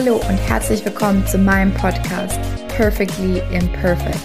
Hallo 0.00 0.14
und 0.28 0.36
herzlich 0.36 0.84
willkommen 0.84 1.26
zu 1.26 1.38
meinem 1.38 1.74
Podcast 1.74 2.38
Perfectly 2.68 3.42
Imperfect. 3.50 4.16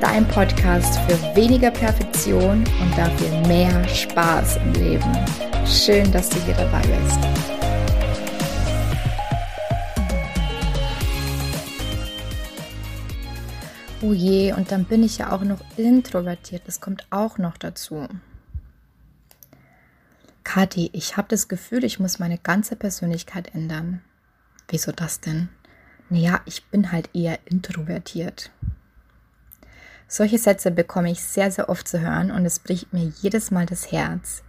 Dein 0.00 0.28
Podcast 0.28 1.00
für 1.00 1.18
weniger 1.34 1.72
Perfektion 1.72 2.58
und 2.58 2.96
dafür 2.96 3.48
mehr 3.48 3.88
Spaß 3.88 4.58
im 4.58 4.72
Leben. 4.74 5.12
Schön, 5.66 6.12
dass 6.12 6.28
du 6.28 6.40
hier 6.42 6.54
dabei 6.54 6.82
bist. 6.82 7.18
Oh 14.02 14.12
je, 14.12 14.52
und 14.52 14.70
dann 14.70 14.84
bin 14.84 15.02
ich 15.02 15.18
ja 15.18 15.32
auch 15.32 15.42
noch 15.42 15.64
introvertiert. 15.76 16.62
Das 16.66 16.80
kommt 16.80 17.08
auch 17.10 17.38
noch 17.38 17.56
dazu. 17.56 18.06
Kathi, 20.44 20.90
ich 20.92 21.16
habe 21.16 21.26
das 21.26 21.48
Gefühl, 21.48 21.82
ich 21.82 21.98
muss 21.98 22.20
meine 22.20 22.38
ganze 22.38 22.76
Persönlichkeit 22.76 23.52
ändern. 23.52 24.00
Wieso 24.68 24.92
das 24.92 25.20
denn? 25.20 25.48
Naja, 26.08 26.40
ich 26.44 26.64
bin 26.66 26.92
halt 26.92 27.10
eher 27.14 27.38
introvertiert. 27.46 28.50
Solche 30.08 30.38
Sätze 30.38 30.70
bekomme 30.70 31.10
ich 31.10 31.22
sehr, 31.22 31.50
sehr 31.50 31.68
oft 31.68 31.88
zu 31.88 32.00
hören 32.00 32.30
und 32.30 32.44
es 32.46 32.60
bricht 32.60 32.92
mir 32.92 33.12
jedes 33.20 33.50
Mal 33.50 33.66
das 33.66 33.90
Herz, 33.90 34.42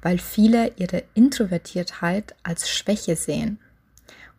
weil 0.00 0.18
viele 0.18 0.72
ihre 0.76 1.04
Introvertiertheit 1.14 2.34
als 2.42 2.70
Schwäche 2.70 3.16
sehen. 3.16 3.58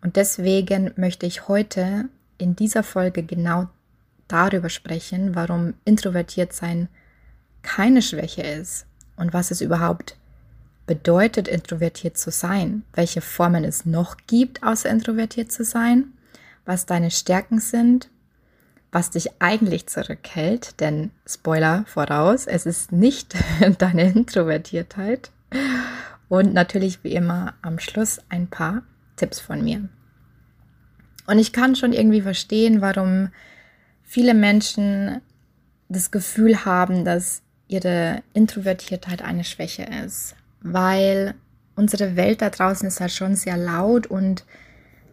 Und 0.01 0.15
deswegen 0.15 0.93
möchte 0.95 1.25
ich 1.25 1.47
heute 1.47 2.09
in 2.37 2.55
dieser 2.55 2.83
Folge 2.83 3.23
genau 3.23 3.67
darüber 4.27 4.69
sprechen, 4.69 5.35
warum 5.35 5.75
introvertiert 5.85 6.53
sein 6.53 6.89
keine 7.61 8.01
Schwäche 8.01 8.41
ist 8.41 8.85
und 9.15 9.33
was 9.33 9.51
es 9.51 9.61
überhaupt 9.61 10.11
ist 10.11 10.26
bedeutet, 10.87 11.47
introvertiert 11.47 12.17
zu 12.17 12.31
sein, 12.31 12.83
welche 12.93 13.21
Formen 13.21 13.63
es 13.63 13.85
noch 13.85 14.15
gibt, 14.25 14.63
außer 14.63 14.89
introvertiert 14.89 15.51
zu 15.51 15.63
sein, 15.63 16.13
was 16.65 16.85
deine 16.85 17.11
Stärken 17.11 17.59
sind, 17.59 18.09
was 18.91 19.11
dich 19.11 19.29
eigentlich 19.39 19.87
zurückhält, 19.87 20.79
denn 20.79 21.11
Spoiler 21.27 21.83
voraus, 21.85 22.47
es 22.47 22.65
ist 22.65 22.91
nicht 22.91 23.35
deine 23.77 24.11
Introvertiertheit. 24.11 25.29
Und 26.29 26.53
natürlich 26.53 27.03
wie 27.03 27.13
immer 27.13 27.53
am 27.61 27.79
Schluss 27.79 28.19
ein 28.29 28.47
paar 28.47 28.83
Tipps 29.17 29.39
von 29.39 29.63
mir. 29.63 29.87
Und 31.25 31.39
ich 31.39 31.51
kann 31.51 31.75
schon 31.75 31.93
irgendwie 31.93 32.21
verstehen, 32.21 32.81
warum 32.81 33.29
viele 34.03 34.33
Menschen 34.33 35.21
das 35.89 36.11
Gefühl 36.11 36.65
haben, 36.65 37.03
dass 37.03 37.41
ihre 37.67 38.23
Introvertiertheit 38.33 39.21
eine 39.21 39.43
Schwäche 39.43 39.83
ist 40.05 40.36
weil 40.61 41.35
unsere 41.75 42.15
Welt 42.15 42.41
da 42.41 42.49
draußen 42.49 42.87
ist 42.87 42.99
halt 42.99 43.11
schon 43.11 43.35
sehr 43.35 43.57
laut 43.57 44.07
und 44.07 44.45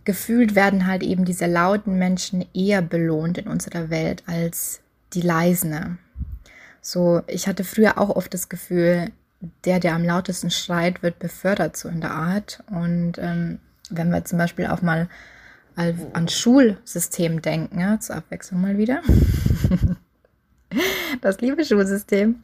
gefühlt 0.04 0.54
werden 0.54 0.86
halt 0.86 1.02
eben 1.02 1.24
diese 1.24 1.46
lauten 1.46 1.98
Menschen 1.98 2.44
eher 2.54 2.82
belohnt 2.82 3.38
in 3.38 3.46
unserer 3.46 3.90
Welt 3.90 4.22
als 4.26 4.80
die 5.12 5.20
leisen. 5.22 5.98
So, 6.80 7.22
ich 7.26 7.46
hatte 7.46 7.64
früher 7.64 7.98
auch 7.98 8.10
oft 8.10 8.34
das 8.34 8.48
Gefühl, 8.48 9.10
der, 9.64 9.80
der 9.80 9.94
am 9.94 10.04
lautesten 10.04 10.50
schreit, 10.50 11.02
wird 11.02 11.18
befördert, 11.18 11.76
so 11.76 11.88
in 11.88 12.00
der 12.00 12.10
Art. 12.10 12.62
Und 12.70 13.18
ähm, 13.18 13.58
wenn 13.90 14.10
wir 14.10 14.24
zum 14.24 14.38
Beispiel 14.38 14.66
auch 14.66 14.82
mal 14.82 15.08
an 15.76 16.28
Schulsystem 16.28 17.42
denken, 17.42 17.80
ja, 17.80 17.98
zur 17.98 18.16
Abwechslung 18.16 18.60
mal 18.60 18.78
wieder. 18.78 19.02
das 21.20 21.40
liebe 21.40 21.64
Schulsystem 21.64 22.42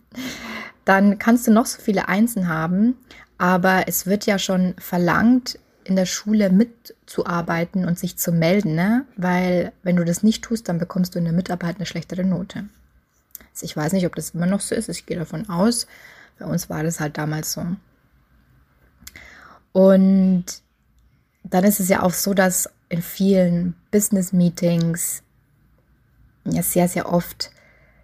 dann 0.85 1.19
kannst 1.19 1.47
du 1.47 1.53
noch 1.53 1.67
so 1.67 1.81
viele 1.81 2.09
Einsen 2.09 2.49
haben, 2.49 2.97
aber 3.39 3.85
es 3.87 4.07
wird 4.07 4.27
ja 4.27 4.39
schon 4.39 4.75
verlangt, 4.79 5.59
in 5.85 5.97
der 5.97 6.07
Schule 6.07 6.51
mitzuarbeiten 6.51 7.85
und 7.85 7.99
sich 7.99 8.17
zu 8.17 8.33
melden, 8.33 8.75
ne? 8.75 9.07
weil 9.17 9.73
wenn 9.83 9.97
du 9.97 10.05
das 10.05 10.23
nicht 10.23 10.45
tust, 10.45 10.69
dann 10.69 10.79
bekommst 10.79 11.15
du 11.15 11.19
in 11.19 11.25
der 11.25 11.33
Mitarbeit 11.33 11.77
eine 11.77 11.87
schlechtere 11.87 12.25
Note. 12.25 12.69
Also 13.53 13.65
ich 13.65 13.77
weiß 13.77 13.93
nicht, 13.95 14.07
ob 14.07 14.15
das 14.15 14.31
immer 14.31 14.47
noch 14.47 14.61
so 14.61 14.75
ist, 14.75 14.89
ich 14.89 15.07
gehe 15.07 15.19
davon 15.19 15.49
aus. 15.49 15.87
Bei 16.39 16.47
uns 16.47 16.71
war 16.71 16.83
das 16.83 17.01
halt 17.01 17.19
damals 17.19 17.53
so. 17.53 17.67
Und 19.73 20.45
dann 21.45 21.65
ist 21.65 21.81
es 21.81 21.89
ja 21.89 22.03
auch 22.03 22.13
so, 22.13 22.35
dass 22.35 22.69
in 22.89 23.03
vielen 23.03 23.75
Business-Meetings 23.91 25.23
ja 26.45 26.63
sehr, 26.63 26.89
sehr 26.89 27.13
oft 27.13 27.51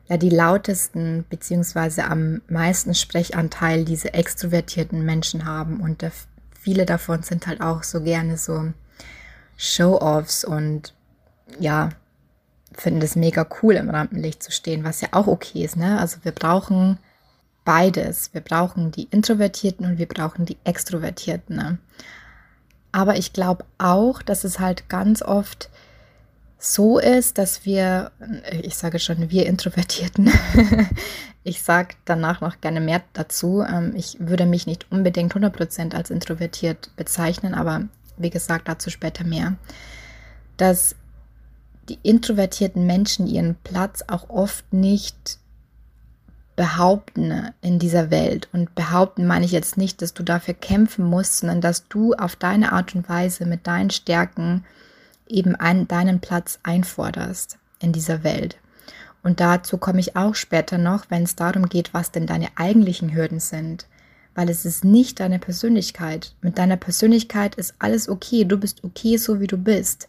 ja 0.08 0.16
die 0.16 0.30
lautesten 0.30 1.24
beziehungsweise 1.28 2.04
am 2.04 2.42
meisten 2.48 2.94
Sprechanteil 2.94 3.84
diese 3.84 4.14
extrovertierten 4.14 5.04
Menschen 5.04 5.44
haben 5.44 5.80
und 5.80 6.02
da, 6.02 6.10
viele 6.58 6.86
davon 6.86 7.22
sind 7.22 7.46
halt 7.46 7.60
auch 7.60 7.82
so 7.82 8.02
gerne 8.02 8.36
so 8.36 8.72
Show-offs 9.56 10.44
und 10.44 10.94
ja, 11.58 11.90
finden 12.72 13.00
das 13.00 13.16
mega 13.16 13.46
cool 13.62 13.74
im 13.74 13.90
Rampenlicht 13.90 14.42
zu 14.42 14.52
stehen, 14.52 14.84
was 14.84 15.00
ja 15.00 15.08
auch 15.12 15.26
okay 15.26 15.64
ist, 15.64 15.76
ne? 15.76 15.98
Also 15.98 16.18
wir 16.22 16.32
brauchen 16.32 16.98
beides. 17.66 18.32
Wir 18.32 18.40
brauchen 18.40 18.92
die 18.92 19.08
Introvertierten 19.10 19.84
und 19.84 19.98
wir 19.98 20.08
brauchen 20.08 20.46
die 20.46 20.56
Extrovertierten. 20.64 21.56
Ne? 21.56 21.78
Aber 22.92 23.18
ich 23.18 23.34
glaube 23.34 23.66
auch, 23.76 24.22
dass 24.22 24.44
es 24.44 24.58
halt 24.58 24.88
ganz 24.88 25.20
oft 25.20 25.68
so 26.58 26.98
ist, 26.98 27.38
dass 27.38 27.64
wir, 27.64 28.10
ich 28.62 28.76
sage 28.76 28.98
schon, 28.98 29.30
wir 29.30 29.46
Introvertierten, 29.46 30.30
ich 31.44 31.62
sage 31.62 31.94
danach 32.04 32.40
noch 32.40 32.60
gerne 32.60 32.80
mehr 32.80 33.02
dazu. 33.12 33.62
Ähm, 33.62 33.92
ich 33.94 34.16
würde 34.20 34.46
mich 34.46 34.66
nicht 34.66 34.90
unbedingt 34.90 35.34
100% 35.34 35.94
als 35.94 36.10
introvertiert 36.10 36.90
bezeichnen, 36.96 37.54
aber 37.54 37.82
wie 38.16 38.30
gesagt, 38.30 38.68
dazu 38.68 38.90
später 38.90 39.24
mehr, 39.24 39.56
dass 40.56 40.96
die 41.88 41.98
introvertierten 42.02 42.86
Menschen 42.86 43.26
ihren 43.26 43.54
Platz 43.62 44.02
auch 44.06 44.28
oft 44.30 44.72
nicht 44.72 45.38
behaupten 46.56 47.50
in 47.60 47.78
dieser 47.78 48.10
Welt. 48.10 48.48
Und 48.52 48.74
behaupten 48.74 49.26
meine 49.26 49.44
ich 49.44 49.52
jetzt 49.52 49.76
nicht, 49.76 50.00
dass 50.00 50.14
du 50.14 50.22
dafür 50.22 50.54
kämpfen 50.54 51.04
musst, 51.04 51.38
sondern 51.38 51.60
dass 51.60 51.86
du 51.88 52.14
auf 52.14 52.34
deine 52.34 52.72
Art 52.72 52.94
und 52.94 53.08
Weise 53.08 53.44
mit 53.44 53.66
deinen 53.66 53.90
Stärken 53.90 54.64
eben 55.28 55.54
einen, 55.54 55.88
deinen 55.88 56.20
Platz 56.20 56.58
einforderst 56.62 57.58
in 57.80 57.92
dieser 57.92 58.24
Welt. 58.24 58.56
Und 59.22 59.40
dazu 59.40 59.76
komme 59.76 60.00
ich 60.00 60.14
auch 60.14 60.34
später 60.34 60.78
noch, 60.78 61.06
wenn 61.10 61.24
es 61.24 61.34
darum 61.34 61.68
geht, 61.68 61.92
was 61.92 62.12
denn 62.12 62.26
deine 62.26 62.48
eigentlichen 62.54 63.14
Hürden 63.14 63.40
sind. 63.40 63.86
Weil 64.34 64.48
es 64.50 64.64
ist 64.64 64.84
nicht 64.84 65.18
deine 65.18 65.38
Persönlichkeit. 65.38 66.34
Mit 66.42 66.58
deiner 66.58 66.76
Persönlichkeit 66.76 67.56
ist 67.56 67.74
alles 67.78 68.08
okay. 68.08 68.44
Du 68.44 68.56
bist 68.56 68.84
okay, 68.84 69.16
so 69.16 69.40
wie 69.40 69.46
du 69.46 69.56
bist. 69.56 70.08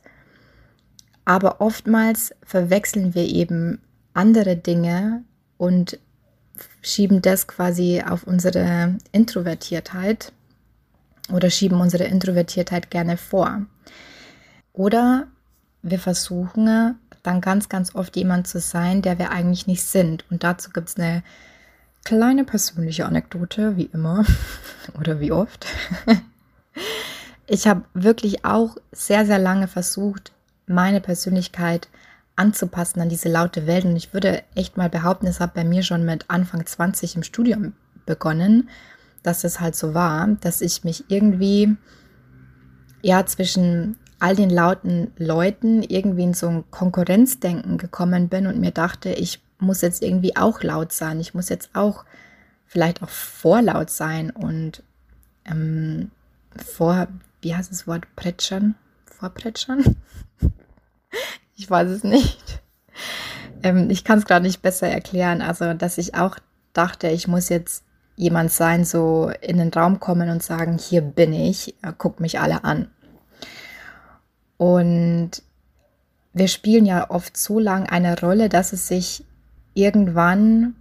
Aber 1.25 1.61
oftmals 1.61 2.33
verwechseln 2.43 3.15
wir 3.15 3.23
eben 3.23 3.81
andere 4.13 4.55
Dinge 4.55 5.23
und 5.57 5.99
schieben 6.81 7.21
das 7.21 7.47
quasi 7.47 8.03
auf 8.07 8.23
unsere 8.23 8.97
Introvertiertheit 9.11 10.31
oder 11.31 11.49
schieben 11.49 11.81
unsere 11.81 12.05
Introvertiertheit 12.05 12.91
gerne 12.91 13.17
vor. 13.17 13.65
Oder 14.77 15.25
wir 15.81 15.97
versuchen 15.97 16.99
dann 17.23 17.41
ganz, 17.41 17.67
ganz 17.67 17.95
oft 17.95 18.15
jemand 18.15 18.47
zu 18.47 18.59
sein, 18.59 19.01
der 19.01 19.17
wir 19.17 19.31
eigentlich 19.31 19.65
nicht 19.65 19.83
sind. 19.83 20.23
Und 20.29 20.43
dazu 20.43 20.69
gibt 20.69 20.89
es 20.89 20.97
eine 20.97 21.23
kleine 22.05 22.43
persönliche 22.43 23.07
Anekdote, 23.07 23.75
wie 23.75 23.89
immer 23.91 24.23
oder 24.99 25.19
wie 25.19 25.31
oft. 25.33 25.65
Ich 27.49 27.65
habe 27.65 27.85
wirklich 27.93 28.43
auch 28.43 28.75
sehr, 28.91 29.25
sehr 29.25 29.39
lange 29.39 29.69
versucht, 29.69 30.33
meine 30.65 30.99
Persönlichkeit 30.99 31.87
anzupassen 32.35 32.99
an 32.99 33.07
diese 33.07 33.29
laute 33.29 33.65
Welt. 33.65 33.85
Und 33.85 33.95
ich 33.95 34.13
würde 34.13 34.43
echt 34.53 34.75
mal 34.75 34.89
behaupten, 34.89 35.27
es 35.27 35.39
hat 35.39 35.53
bei 35.53 35.63
mir 35.63 35.81
schon 35.81 36.03
mit 36.03 36.25
Anfang 36.27 36.65
20 36.65 37.15
im 37.15 37.23
Studium 37.23 37.71
begonnen, 38.05 38.67
dass 39.23 39.45
es 39.45 39.61
halt 39.61 39.77
so 39.77 39.93
war, 39.93 40.27
dass 40.41 40.59
ich 40.59 40.83
mich 40.83 41.05
irgendwie 41.07 41.77
ja 43.01 43.25
zwischen 43.25 43.95
all 44.19 44.35
den 44.35 44.49
lauten 44.49 45.11
Leuten 45.17 45.83
irgendwie 45.83 46.23
in 46.23 46.33
so 46.33 46.47
ein 46.47 46.71
Konkurrenzdenken 46.71 47.77
gekommen 47.77 48.29
bin 48.29 48.47
und 48.47 48.59
mir 48.59 48.71
dachte, 48.71 49.09
ich 49.09 49.41
muss 49.59 49.81
jetzt 49.81 50.03
irgendwie 50.03 50.35
auch 50.35 50.63
laut 50.63 50.91
sein. 50.91 51.19
Ich 51.19 51.33
muss 51.33 51.49
jetzt 51.49 51.69
auch 51.73 52.05
vielleicht 52.65 53.01
auch 53.03 53.09
vorlaut 53.09 53.89
sein 53.89 54.31
und 54.31 54.83
ähm, 55.45 56.11
vor, 56.63 57.07
wie 57.41 57.55
heißt 57.55 57.71
das 57.71 57.87
Wort, 57.87 58.03
prätschern? 58.15 58.75
Vorprätschern? 59.05 59.95
ich 61.55 61.69
weiß 61.69 61.89
es 61.89 62.03
nicht. 62.03 62.61
Ähm, 63.63 63.89
ich 63.89 64.03
kann 64.03 64.19
es 64.19 64.25
gerade 64.25 64.45
nicht 64.45 64.61
besser 64.61 64.87
erklären. 64.87 65.41
Also, 65.41 65.73
dass 65.73 65.97
ich 65.97 66.15
auch 66.15 66.37
dachte, 66.73 67.07
ich 67.07 67.27
muss 67.27 67.49
jetzt 67.49 67.83
jemand 68.15 68.51
sein, 68.51 68.83
so 68.83 69.31
in 69.41 69.57
den 69.57 69.69
Raum 69.69 69.99
kommen 69.99 70.29
und 70.29 70.43
sagen, 70.43 70.77
hier 70.77 71.01
bin 71.01 71.33
ich, 71.33 71.75
guckt 71.97 72.19
mich 72.19 72.39
alle 72.39 72.63
an. 72.63 72.89
Und 74.57 75.43
wir 76.33 76.47
spielen 76.47 76.85
ja 76.85 77.09
oft 77.09 77.37
so 77.37 77.59
lang 77.59 77.87
eine 77.87 78.19
Rolle, 78.19 78.49
dass 78.49 78.73
es 78.73 78.87
sich 78.87 79.23
irgendwann 79.73 80.75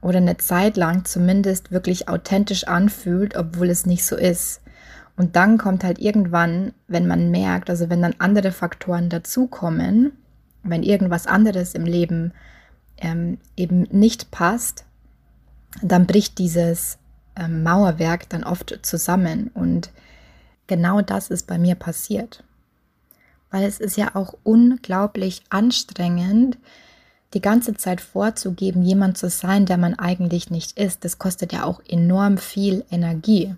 oder 0.00 0.18
eine 0.18 0.36
Zeit 0.36 0.76
lang 0.76 1.04
zumindest 1.04 1.70
wirklich 1.70 2.08
authentisch 2.08 2.66
anfühlt, 2.66 3.36
obwohl 3.36 3.70
es 3.70 3.86
nicht 3.86 4.04
so 4.04 4.16
ist. 4.16 4.60
Und 5.16 5.36
dann 5.36 5.58
kommt 5.58 5.84
halt 5.84 5.98
irgendwann, 5.98 6.72
wenn 6.88 7.06
man 7.06 7.30
merkt, 7.30 7.70
also 7.70 7.90
wenn 7.90 8.02
dann 8.02 8.16
andere 8.18 8.50
Faktoren 8.50 9.08
dazukommen, 9.08 10.12
wenn 10.62 10.82
irgendwas 10.82 11.26
anderes 11.26 11.74
im 11.74 11.84
Leben 11.84 12.32
ähm, 12.98 13.38
eben 13.56 13.82
nicht 13.90 14.30
passt, 14.30 14.84
dann 15.82 16.06
bricht 16.06 16.38
dieses 16.38 16.98
ähm, 17.36 17.62
Mauerwerk 17.62 18.28
dann 18.28 18.44
oft 18.44 18.78
zusammen. 18.82 19.50
Und 19.54 19.90
genau 20.66 21.02
das 21.02 21.28
ist 21.28 21.46
bei 21.46 21.58
mir 21.58 21.74
passiert. 21.74 22.42
Weil 23.52 23.64
es 23.64 23.78
ist 23.78 23.96
ja 23.96 24.16
auch 24.16 24.34
unglaublich 24.42 25.42
anstrengend, 25.50 26.58
die 27.34 27.40
ganze 27.40 27.74
Zeit 27.74 28.00
vorzugeben, 28.00 28.82
jemand 28.82 29.16
zu 29.16 29.30
sein, 29.30 29.66
der 29.66 29.78
man 29.78 29.94
eigentlich 29.94 30.50
nicht 30.50 30.78
ist. 30.78 31.04
Das 31.04 31.18
kostet 31.18 31.52
ja 31.52 31.64
auch 31.64 31.80
enorm 31.88 32.38
viel 32.38 32.84
Energie. 32.90 33.54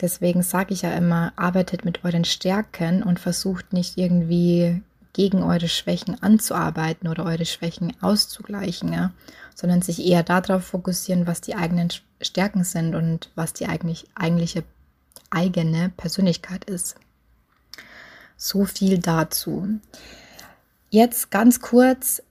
Deswegen 0.00 0.42
sage 0.42 0.74
ich 0.74 0.82
ja 0.82 0.92
immer, 0.92 1.32
arbeitet 1.36 1.84
mit 1.84 2.04
euren 2.04 2.24
Stärken 2.24 3.02
und 3.02 3.20
versucht 3.20 3.72
nicht 3.72 3.96
irgendwie 3.96 4.82
gegen 5.12 5.42
eure 5.42 5.68
Schwächen 5.68 6.22
anzuarbeiten 6.22 7.08
oder 7.08 7.24
eure 7.24 7.46
Schwächen 7.46 7.92
auszugleichen, 8.00 8.92
ja? 8.92 9.12
sondern 9.54 9.82
sich 9.82 10.04
eher 10.04 10.22
darauf 10.22 10.64
fokussieren, 10.64 11.26
was 11.26 11.40
die 11.40 11.54
eigenen 11.54 11.88
Stärken 12.20 12.64
sind 12.64 12.94
und 12.94 13.30
was 13.34 13.52
die 13.52 13.66
eigentlich 13.66 14.06
eigentliche 14.14 14.64
eigene 15.30 15.90
Persönlichkeit 15.96 16.64
ist. 16.64 16.96
So 18.42 18.64
viel 18.64 18.96
dazu. 18.96 19.68
Jetzt 20.88 21.30
ganz 21.30 21.60
kurz, 21.60 22.22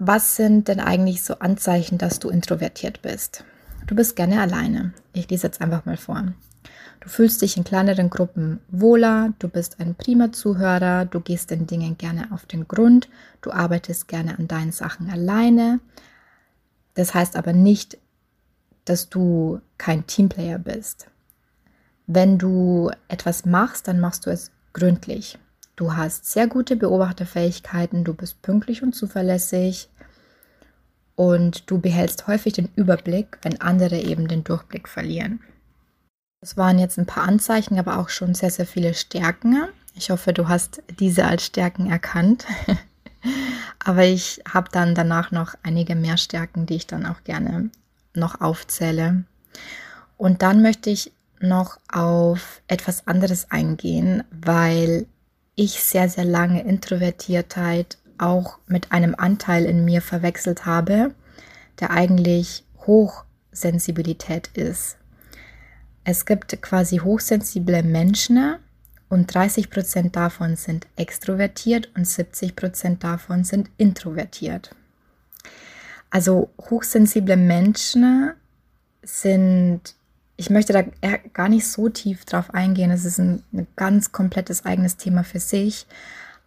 was 0.00 0.34
sind 0.34 0.66
denn 0.66 0.80
eigentlich 0.80 1.22
so 1.22 1.38
Anzeichen, 1.38 1.98
dass 1.98 2.18
du 2.18 2.30
introvertiert 2.30 3.00
bist? 3.00 3.44
Du 3.86 3.94
bist 3.94 4.16
gerne 4.16 4.40
alleine. 4.40 4.92
Ich 5.12 5.30
lese 5.30 5.46
jetzt 5.46 5.60
einfach 5.60 5.84
mal 5.84 5.96
vor. 5.96 6.34
Du 6.98 7.08
fühlst 7.08 7.42
dich 7.42 7.56
in 7.56 7.62
kleineren 7.62 8.10
Gruppen 8.10 8.58
wohler, 8.72 9.34
du 9.38 9.46
bist 9.46 9.78
ein 9.78 9.94
prima 9.94 10.32
Zuhörer, 10.32 11.04
du 11.04 11.20
gehst 11.20 11.52
den 11.52 11.68
Dingen 11.68 11.96
gerne 11.96 12.32
auf 12.32 12.44
den 12.44 12.66
Grund, 12.66 13.08
du 13.40 13.52
arbeitest 13.52 14.08
gerne 14.08 14.36
an 14.36 14.48
deinen 14.48 14.72
Sachen 14.72 15.10
alleine. 15.10 15.78
Das 16.94 17.14
heißt 17.14 17.36
aber 17.36 17.52
nicht, 17.52 17.98
dass 18.84 19.10
du 19.10 19.60
kein 19.78 20.08
Teamplayer 20.08 20.58
bist. 20.58 21.06
Wenn 22.08 22.36
du 22.36 22.90
etwas 23.06 23.44
machst, 23.44 23.86
dann 23.86 24.00
machst 24.00 24.26
du 24.26 24.30
es 24.30 24.50
gründlich. 24.72 25.38
Du 25.76 25.94
hast 25.94 26.26
sehr 26.26 26.46
gute 26.48 26.76
Beobachterfähigkeiten, 26.76 28.04
du 28.04 28.14
bist 28.14 28.42
pünktlich 28.42 28.82
und 28.82 28.94
zuverlässig 28.94 29.88
und 31.14 31.70
du 31.70 31.80
behältst 31.80 32.26
häufig 32.26 32.52
den 32.52 32.68
Überblick, 32.76 33.38
wenn 33.42 33.60
andere 33.60 33.98
eben 33.98 34.28
den 34.28 34.44
Durchblick 34.44 34.88
verlieren. 34.88 35.40
Das 36.40 36.56
waren 36.56 36.78
jetzt 36.78 36.98
ein 36.98 37.06
paar 37.06 37.22
Anzeichen, 37.22 37.78
aber 37.78 37.98
auch 37.98 38.08
schon 38.08 38.34
sehr, 38.34 38.50
sehr 38.50 38.66
viele 38.66 38.94
Stärken. 38.94 39.68
Ich 39.94 40.10
hoffe, 40.10 40.32
du 40.32 40.48
hast 40.48 40.82
diese 40.98 41.24
als 41.24 41.46
Stärken 41.46 41.90
erkannt. 41.90 42.46
aber 43.78 44.04
ich 44.04 44.42
habe 44.52 44.68
dann 44.72 44.94
danach 44.94 45.30
noch 45.30 45.54
einige 45.62 45.94
mehr 45.94 46.16
Stärken, 46.16 46.66
die 46.66 46.74
ich 46.74 46.86
dann 46.86 47.06
auch 47.06 47.22
gerne 47.24 47.70
noch 48.14 48.40
aufzähle. 48.40 49.24
Und 50.16 50.42
dann 50.42 50.62
möchte 50.62 50.90
ich 50.90 51.12
noch 51.40 51.78
auf 51.90 52.62
etwas 52.68 53.06
anderes 53.06 53.50
eingehen, 53.50 54.24
weil 54.30 55.06
ich 55.54 55.82
sehr, 55.82 56.08
sehr 56.08 56.24
lange 56.24 56.62
Introvertiertheit 56.62 57.98
auch 58.18 58.58
mit 58.66 58.92
einem 58.92 59.14
Anteil 59.16 59.64
in 59.64 59.84
mir 59.84 60.00
verwechselt 60.00 60.64
habe, 60.66 61.14
der 61.80 61.90
eigentlich 61.90 62.64
Hochsensibilität 62.86 64.48
ist. 64.54 64.96
Es 66.04 66.26
gibt 66.26 66.60
quasi 66.62 66.98
hochsensible 66.98 67.82
Menschen 67.82 68.56
und 69.08 69.32
30 69.32 69.70
Prozent 69.70 70.16
davon 70.16 70.56
sind 70.56 70.86
extrovertiert 70.96 71.90
und 71.94 72.06
70 72.06 72.56
Prozent 72.56 73.04
davon 73.04 73.44
sind 73.44 73.70
introvertiert. 73.76 74.74
Also 76.10 76.50
hochsensible 76.58 77.36
Menschen 77.36 78.32
sind, 79.02 79.94
ich 80.42 80.50
möchte 80.50 80.72
da 80.72 80.82
gar 81.32 81.48
nicht 81.48 81.68
so 81.68 81.88
tief 81.88 82.24
drauf 82.24 82.52
eingehen, 82.52 82.90
es 82.90 83.04
ist 83.04 83.20
ein, 83.20 83.44
ein 83.52 83.68
ganz 83.76 84.10
komplettes 84.10 84.64
eigenes 84.64 84.96
Thema 84.96 85.22
für 85.22 85.38
sich, 85.38 85.86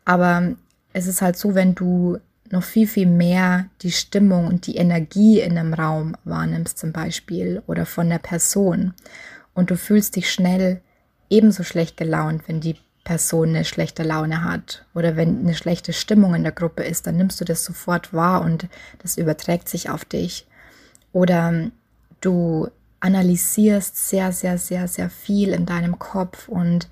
aber 0.04 0.56
es 0.92 1.08
ist 1.08 1.22
halt 1.22 1.38
so, 1.38 1.56
wenn 1.56 1.76
du 1.76 2.18
noch 2.52 2.64
viel, 2.64 2.88
viel 2.88 3.06
mehr 3.08 3.68
die 3.84 3.94
Stimmung 3.94 4.48
und 4.48 4.68
die 4.68 4.76
Energie 4.76 5.40
in 5.40 5.58
einem 5.58 5.74
Raum 5.74 6.18
wahrnimmst 6.26 6.78
zum 6.78 6.92
Beispiel 6.92 7.64
oder 7.68 7.86
von 7.86 8.10
der 8.10 8.18
Person 8.18 8.94
und 9.54 9.72
du 9.72 9.78
fühlst 9.78 10.18
dich 10.18 10.30
schnell 10.30 10.82
ebenso 11.30 11.64
schlecht 11.64 11.96
gelaunt, 11.96 12.44
wenn 12.48 12.60
die 12.60 12.76
Person 13.06 13.50
eine 13.50 13.64
schlechte 13.64 14.04
Laune 14.04 14.44
hat 14.44 14.86
oder 14.94 15.16
wenn 15.16 15.40
eine 15.40 15.56
schlechte 15.56 15.94
Stimmung 15.94 16.36
in 16.36 16.44
der 16.44 16.52
Gruppe 16.52 16.84
ist, 16.84 17.08
dann 17.08 17.16
nimmst 17.16 17.40
du 17.40 17.46
das 17.46 17.64
sofort 17.64 18.14
wahr 18.14 18.42
und 18.42 18.68
das 19.02 19.18
überträgt 19.18 19.70
sich 19.70 19.90
auf 19.90 20.04
dich. 20.04 20.46
Oder 21.14 21.72
du 22.20 22.68
analysierst 23.06 24.10
sehr, 24.10 24.32
sehr, 24.32 24.58
sehr, 24.58 24.88
sehr 24.88 25.10
viel 25.10 25.50
in 25.54 25.68
deinem 25.68 26.00
Kopf 26.00 26.50
und 26.50 26.90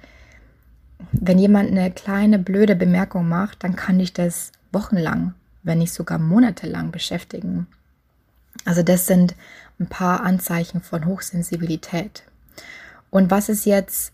wenn 1.12 1.40
jemand 1.40 1.72
eine 1.72 1.92
kleine 1.92 2.40
blöde 2.40 2.76
Bemerkung 2.76 3.28
macht, 3.28 3.64
dann 3.64 3.76
kann 3.76 4.00
dich 4.00 4.14
das 4.14 4.52
wochenlang, 4.72 5.34
wenn 5.64 5.80
nicht 5.80 5.92
sogar 5.92 6.20
monatelang 6.20 6.92
beschäftigen. 6.92 7.68
Also 8.64 8.84
das 8.84 9.08
sind 9.08 9.36
ein 9.80 9.88
paar 9.88 10.22
Anzeichen 10.22 10.82
von 10.82 11.06
Hochsensibilität. 11.06 12.24
Und 13.10 13.32
was 13.32 13.50
ist 13.50 13.66
jetzt 13.66 14.14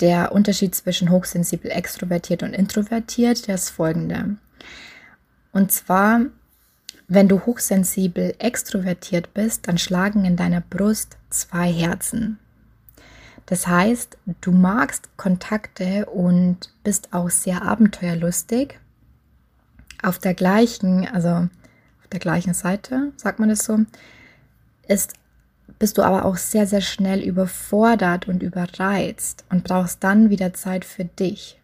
der 0.00 0.32
Unterschied 0.32 0.74
zwischen 0.74 1.10
hochsensibel 1.10 1.70
extrovertiert 1.70 2.42
und 2.42 2.54
introvertiert? 2.54 3.46
Der 3.46 3.54
ist 3.54 3.70
folgende. 3.70 4.36
Und 5.52 5.72
zwar, 5.72 6.22
wenn 7.10 7.26
du 7.26 7.44
hochsensibel 7.44 8.34
extrovertiert 8.38 9.34
bist, 9.34 9.66
dann 9.66 9.78
schlagen 9.78 10.24
in 10.24 10.36
deiner 10.36 10.60
Brust 10.60 11.16
zwei 11.28 11.70
Herzen. 11.70 12.38
Das 13.46 13.66
heißt, 13.66 14.16
du 14.40 14.52
magst 14.52 15.08
Kontakte 15.16 16.06
und 16.06 16.72
bist 16.84 17.12
auch 17.12 17.28
sehr 17.28 17.62
abenteuerlustig. 17.62 18.78
Auf 20.02 20.20
der 20.20 20.34
gleichen, 20.34 21.06
also 21.08 21.30
auf 21.30 22.08
der 22.12 22.20
gleichen 22.20 22.54
Seite, 22.54 23.12
sagt 23.16 23.40
man 23.40 23.48
das 23.48 23.64
so, 23.64 23.80
ist 24.86 25.14
bist 25.80 25.98
du 25.98 26.02
aber 26.02 26.26
auch 26.26 26.36
sehr, 26.36 26.66
sehr 26.66 26.82
schnell 26.82 27.20
überfordert 27.20 28.28
und 28.28 28.42
überreizt 28.42 29.44
und 29.48 29.64
brauchst 29.64 30.04
dann 30.04 30.28
wieder 30.28 30.52
Zeit 30.52 30.84
für 30.84 31.06
dich. 31.06 31.59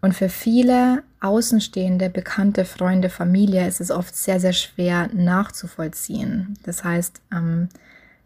Und 0.00 0.14
für 0.14 0.28
viele 0.28 1.02
außenstehende, 1.20 2.08
bekannte 2.08 2.64
Freunde, 2.64 3.08
Familie 3.08 3.66
ist 3.66 3.80
es 3.80 3.90
oft 3.90 4.14
sehr, 4.14 4.38
sehr 4.38 4.52
schwer 4.52 5.08
nachzuvollziehen. 5.12 6.54
Das 6.62 6.84
heißt, 6.84 7.20
ähm, 7.32 7.68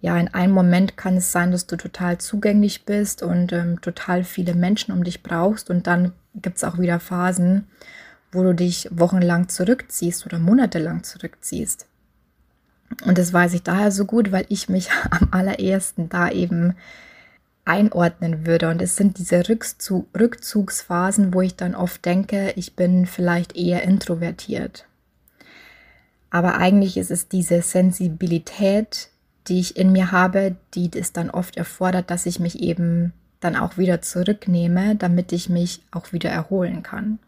ja, 0.03 0.19
in 0.19 0.29
einem 0.35 0.53
Moment 0.53 0.97
kann 0.97 1.17
es 1.17 1.33
sein, 1.33 1.53
dass 1.53 1.67
du 1.67 1.77
total 1.77 2.19
zugänglich 2.19 2.85
bist 2.85 3.23
und 3.23 3.53
ähm, 3.53 3.81
total 3.81 4.25
viele 4.25 4.55
Menschen 4.55 4.93
um 4.93 5.05
dich 5.05 5.23
brauchst 5.23 5.71
und 5.71 5.87
dann 5.87 6.13
gibt 6.35 6.57
es 6.57 6.65
auch 6.65 6.79
wieder 6.79 7.01
Phasen, 7.01 7.69
wo 8.33 8.43
du 8.43 8.55
dich 8.55 8.89
wochenlang 8.91 9.49
zurückziehst 9.49 10.27
oder 10.27 10.39
monatelang 10.39 11.05
zurückziehst. 11.05 11.87
Und 13.07 13.17
das 13.17 13.33
weiß 13.33 13.55
ich 13.55 13.63
daher 13.63 13.91
so 13.91 14.05
gut, 14.05 14.33
weil 14.33 14.45
ich 14.49 14.69
mich 14.69 14.91
am 15.11 15.29
allerersten 15.31 16.09
da 16.09 16.31
eben 16.31 16.75
einordnen 17.65 18.47
würde. 18.47 18.69
Und 18.69 18.83
es 18.83 18.97
sind 18.97 19.19
diese 19.19 19.49
Rückzug 19.49 20.07
Rückzugsphasen, 20.19 21.35
wo 21.35 21.41
ich 21.41 21.57
dann 21.57 21.75
oft 21.75 22.05
denke, 22.05 22.53
ich 22.57 22.75
bin 22.75 23.07
vielleicht 23.07 23.57
eher 23.57 23.83
introvertiert. 23.83 24.87
Aber 26.31 26.57
eigentlich 26.57 26.97
ist 26.97 27.11
es 27.11 27.29
diese 27.29 27.61
Sensibilität, 27.63 29.09
die 29.49 29.61
ich 29.61 29.77
in 29.77 29.93
mir 29.93 30.13
habe, 30.13 30.57
die 30.75 30.91
es 30.95 31.13
dann 31.13 31.31
oft 31.31 31.57
erfordert, 31.57 32.11
dass 32.11 32.27
ich 32.27 32.41
mich 32.41 32.61
eben 32.61 33.13
dann 33.41 33.57
auch 33.57 33.77
wieder 33.77 34.01
zurücknehme, 34.01 34.97
damit 34.97 35.33
ich 35.33 35.49
mich 35.49 35.83
auch 35.91 36.13
wieder 36.13 36.31
erholen 36.31 36.83
kann 36.83 37.19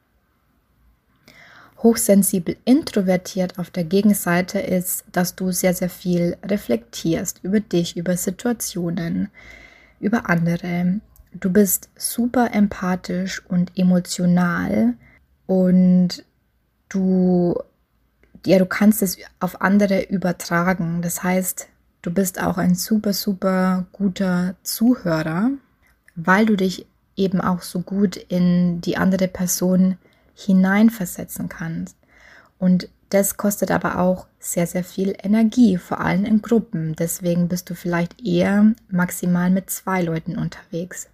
hochsensibel 1.85 2.57
introvertiert 2.64 3.59
auf 3.59 3.71
der 3.71 3.85
Gegenseite 3.85 4.59
ist, 4.59 5.05
dass 5.12 5.37
du 5.37 5.53
sehr, 5.53 5.75
sehr 5.75 5.91
viel 5.91 6.37
reflektierst 6.43 7.41
über 7.45 7.61
dich, 7.61 7.97
über 7.97 8.17
Situationen, 8.17 9.29
über 10.00 10.28
andere. 10.28 11.00
Du 11.32 11.50
bist 11.50 11.90
super 11.96 12.52
empathisch 12.52 13.44
und 13.46 13.72
emotional 13.76 14.94
und 15.46 16.24
du, 16.88 17.58
ja, 18.46 18.58
du 18.58 18.66
kannst 18.66 19.02
es 19.02 19.18
auf 19.40 19.60
andere 19.60 20.02
übertragen. 20.04 21.02
Das 21.02 21.22
heißt, 21.22 21.68
du 22.02 22.12
bist 22.12 22.40
auch 22.40 22.58
ein 22.58 22.74
super, 22.74 23.12
super 23.12 23.86
guter 23.92 24.54
Zuhörer, 24.62 25.50
weil 26.14 26.46
du 26.46 26.56
dich 26.56 26.86
eben 27.16 27.40
auch 27.40 27.62
so 27.62 27.80
gut 27.80 28.16
in 28.16 28.80
die 28.80 28.96
andere 28.96 29.28
Person 29.28 29.98
hineinversetzen 30.34 31.48
kannst. 31.48 31.96
Und 32.58 32.88
das 33.11 33.37
kostet 33.37 33.70
aber 33.70 33.99
auch 33.99 34.26
sehr, 34.38 34.66
sehr 34.66 34.84
viel 34.84 35.16
Energie, 35.23 35.76
vor 35.78 36.00
allem 36.00 36.25
in 36.25 36.42
Gruppen. 36.42 36.94
Deswegen 36.96 37.49
bist 37.49 37.70
du 37.70 37.75
vielleicht 37.75 38.25
eher 38.25 38.73
maximal 38.88 39.50
mit 39.50 39.70
zwei 39.70 40.02
Leuten 40.02 40.37
unterwegs. 40.37 41.08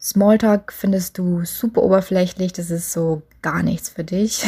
Smalltalk 0.00 0.72
findest 0.72 1.18
du 1.18 1.44
super 1.44 1.82
oberflächlich, 1.82 2.52
das 2.52 2.70
ist 2.70 2.92
so 2.92 3.22
gar 3.42 3.62
nichts 3.62 3.88
für 3.88 4.04
dich. 4.04 4.44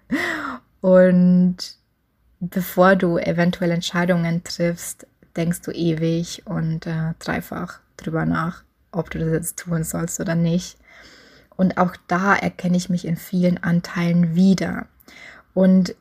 Und 0.80 1.56
bevor 2.40 2.96
du 2.96 3.18
eventuell 3.18 3.70
Entscheidungen 3.70 4.44
triffst, 4.44 5.06
denkst 5.36 5.62
du 5.62 5.70
ewig 5.70 6.42
und 6.46 6.86
äh, 6.86 7.14
dreifach 7.18 7.80
drüber 7.96 8.24
nach, 8.24 8.62
ob 8.92 9.10
du 9.10 9.18
das 9.18 9.32
jetzt 9.32 9.58
tun 9.58 9.82
sollst 9.82 10.20
oder 10.20 10.34
nicht. 10.34 10.76
Und 11.56 11.78
auch 11.78 11.96
da 12.06 12.34
erkenne 12.34 12.76
ich 12.76 12.90
mich 12.90 13.06
in 13.06 13.16
vielen 13.16 13.62
Anteilen 13.62 14.34
wieder. 14.34 14.86
Und 15.54 15.94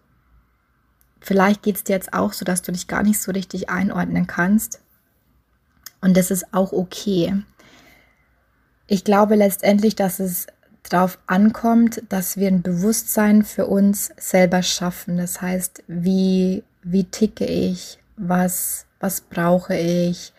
vielleicht 1.21 1.63
geht 1.63 1.77
es 1.77 1.83
dir 1.83 1.93
jetzt 1.93 2.13
auch 2.13 2.33
so, 2.33 2.43
dass 2.43 2.61
du 2.61 2.71
dich 2.71 2.87
gar 2.87 3.03
nicht 3.03 3.21
so 3.21 3.31
richtig 3.31 3.69
einordnen 3.69 4.27
kannst. 4.27 4.81
Und 6.01 6.17
das 6.17 6.31
ist 6.31 6.53
auch 6.53 6.73
okay. 6.73 7.43
Ich 8.87 9.03
glaube 9.03 9.35
letztendlich, 9.35 9.95
dass 9.95 10.19
es 10.19 10.47
darauf 10.89 11.17
ankommt, 11.27 12.03
dass 12.09 12.37
wir 12.37 12.49
ein 12.49 12.61
Bewusstsein 12.61 13.43
für 13.43 13.67
uns 13.67 14.11
selber 14.17 14.61
schaffen. 14.63 15.17
Das 15.17 15.41
heißt, 15.41 15.83
wie, 15.87 16.63
wie 16.83 17.05
ticke 17.05 17.45
ich, 17.45 17.99
was, 18.17 18.85
was 18.99 19.21
brauche 19.21 19.75
ich, 19.75 20.33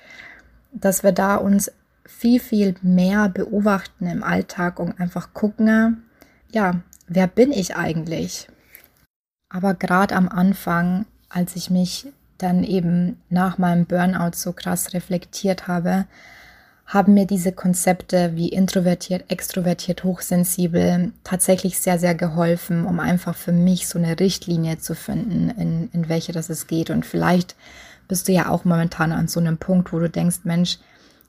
dass 0.73 1.03
wir 1.03 1.13
da 1.13 1.37
uns 1.37 1.73
viel, 2.05 2.41
viel 2.41 2.75
mehr 2.83 3.29
beobachten 3.29 4.07
im 4.07 4.23
Alltag 4.23 4.79
und 4.79 5.01
einfach 5.01 5.33
gucken, 5.33 6.05
ja, 6.53 6.83
wer 7.09 7.27
bin 7.27 7.53
ich 7.53 7.77
eigentlich? 7.77 8.49
Aber 9.49 9.75
gerade 9.75 10.17
am 10.17 10.29
Anfang, 10.29 11.07
als 11.29 11.57
ich 11.57 11.71
mich 11.71 12.07
dann 12.39 12.65
eben 12.65 13.21
nach 13.31 13.59
meinem 13.59 13.87
Burnout 13.87 14.33
so 14.35 14.53
krass 14.53 14.95
reflektiert 14.95 15.69
habe, 15.69 16.07
haben 16.87 17.15
mir 17.15 17.27
diese 17.27 17.53
Konzepte 17.53 18.33
wie 18.35 18.49
introvertiert, 18.49 19.25
extrovertiert, 19.31 20.05
hochsensibel 20.05 21.13
tatsächlich 21.23 21.79
sehr, 21.79 21.99
sehr 21.99 22.15
geholfen, 22.15 22.85
um 22.85 23.01
einfach 23.01 23.35
für 23.35 23.53
mich 23.53 23.89
so 23.89 23.99
eine 23.99 24.21
Richtlinie 24.21 24.79
zu 24.79 24.95
finden, 24.95 25.51
in, 25.51 25.89
in 25.93 26.09
welche 26.09 26.33
das 26.33 26.51
es 26.51 26.67
geht. 26.67 26.91
Und 26.91 27.07
vielleicht 27.07 27.57
bist 28.07 28.29
du 28.29 28.33
ja 28.33 28.51
auch 28.51 28.65
momentan 28.65 29.13
an 29.13 29.29
so 29.29 29.41
einem 29.41 29.57
Punkt, 29.57 29.93
wo 29.93 29.99
du 29.99 30.11
denkst, 30.11 30.41
Mensch, 30.45 30.79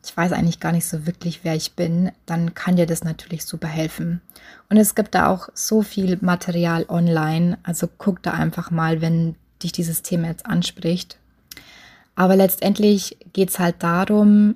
ich 0.06 0.16
weiß 0.16 0.32
eigentlich 0.32 0.60
gar 0.60 0.72
nicht 0.72 0.88
so 0.88 1.06
wirklich, 1.06 1.42
wer 1.44 1.56
ich 1.56 1.74
bin, 1.74 2.12
dann 2.26 2.54
kann 2.54 2.76
dir 2.76 2.86
das 2.86 3.04
natürlich 3.04 3.46
super 3.46 3.68
helfen. 3.68 4.22
Und 4.70 4.78
es 4.78 4.96
gibt 4.96 5.16
da 5.16 5.28
auch 5.28 5.50
so 5.54 5.82
viel 5.82 6.18
Material 6.22 6.86
online, 6.88 7.58
also 7.64 7.88
guck 7.98 8.22
da 8.24 8.32
einfach 8.32 8.72
mal, 8.72 9.02
wenn 9.02 9.36
dich 9.62 9.72
dieses 9.72 10.02
Thema 10.02 10.28
jetzt 10.28 10.46
anspricht. 10.46 11.18
Aber 12.16 12.36
letztendlich 12.36 13.18
geht 13.34 13.50
es 13.50 13.60
halt 13.60 13.76
darum, 13.80 14.56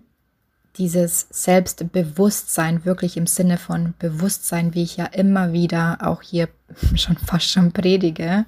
dieses 0.77 1.27
Selbstbewusstsein, 1.29 2.85
wirklich 2.85 3.17
im 3.17 3.27
Sinne 3.27 3.57
von 3.57 3.93
Bewusstsein, 3.99 4.73
wie 4.73 4.83
ich 4.83 4.97
ja 4.97 5.05
immer 5.05 5.51
wieder 5.51 5.97
auch 6.01 6.21
hier 6.21 6.47
schon 6.95 7.17
fast 7.17 7.49
schon 7.49 7.71
predige, 7.71 8.45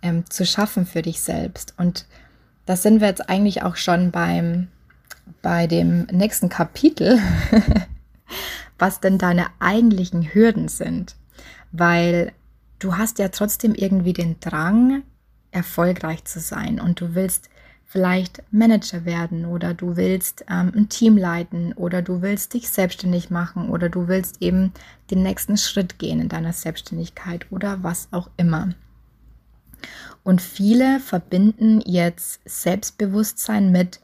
ähm, 0.00 0.24
zu 0.30 0.46
schaffen 0.46 0.86
für 0.86 1.02
dich 1.02 1.20
selbst. 1.20 1.74
Und 1.76 2.06
da 2.66 2.76
sind 2.76 3.00
wir 3.00 3.08
jetzt 3.08 3.28
eigentlich 3.28 3.62
auch 3.62 3.76
schon 3.76 4.10
beim 4.10 4.68
bei 5.42 5.66
dem 5.66 6.06
nächsten 6.10 6.48
Kapitel, 6.48 7.18
was 8.78 9.00
denn 9.00 9.18
deine 9.18 9.46
eigentlichen 9.58 10.34
Hürden 10.34 10.68
sind. 10.68 11.16
Weil 11.72 12.32
du 12.78 12.96
hast 12.96 13.18
ja 13.18 13.28
trotzdem 13.28 13.74
irgendwie 13.74 14.12
den 14.12 14.40
Drang, 14.40 15.02
erfolgreich 15.50 16.24
zu 16.24 16.40
sein 16.40 16.80
und 16.80 17.00
du 17.00 17.14
willst 17.14 17.48
vielleicht 17.86 18.42
Manager 18.50 19.04
werden 19.04 19.46
oder 19.46 19.72
du 19.72 19.96
willst 19.96 20.44
ähm, 20.50 20.72
ein 20.74 20.88
Team 20.88 21.16
leiten 21.16 21.72
oder 21.74 22.02
du 22.02 22.22
willst 22.22 22.54
dich 22.54 22.68
selbstständig 22.68 23.30
machen 23.30 23.70
oder 23.70 23.88
du 23.88 24.08
willst 24.08 24.42
eben 24.42 24.72
den 25.12 25.22
nächsten 25.22 25.56
Schritt 25.56 25.98
gehen 26.00 26.20
in 26.20 26.28
deiner 26.28 26.52
Selbstständigkeit 26.52 27.46
oder 27.52 27.82
was 27.82 28.08
auch 28.10 28.30
immer. 28.36 28.70
Und 30.24 30.42
viele 30.42 30.98
verbinden 30.98 31.82
jetzt 31.84 32.40
Selbstbewusstsein 32.46 33.70
mit 33.70 34.00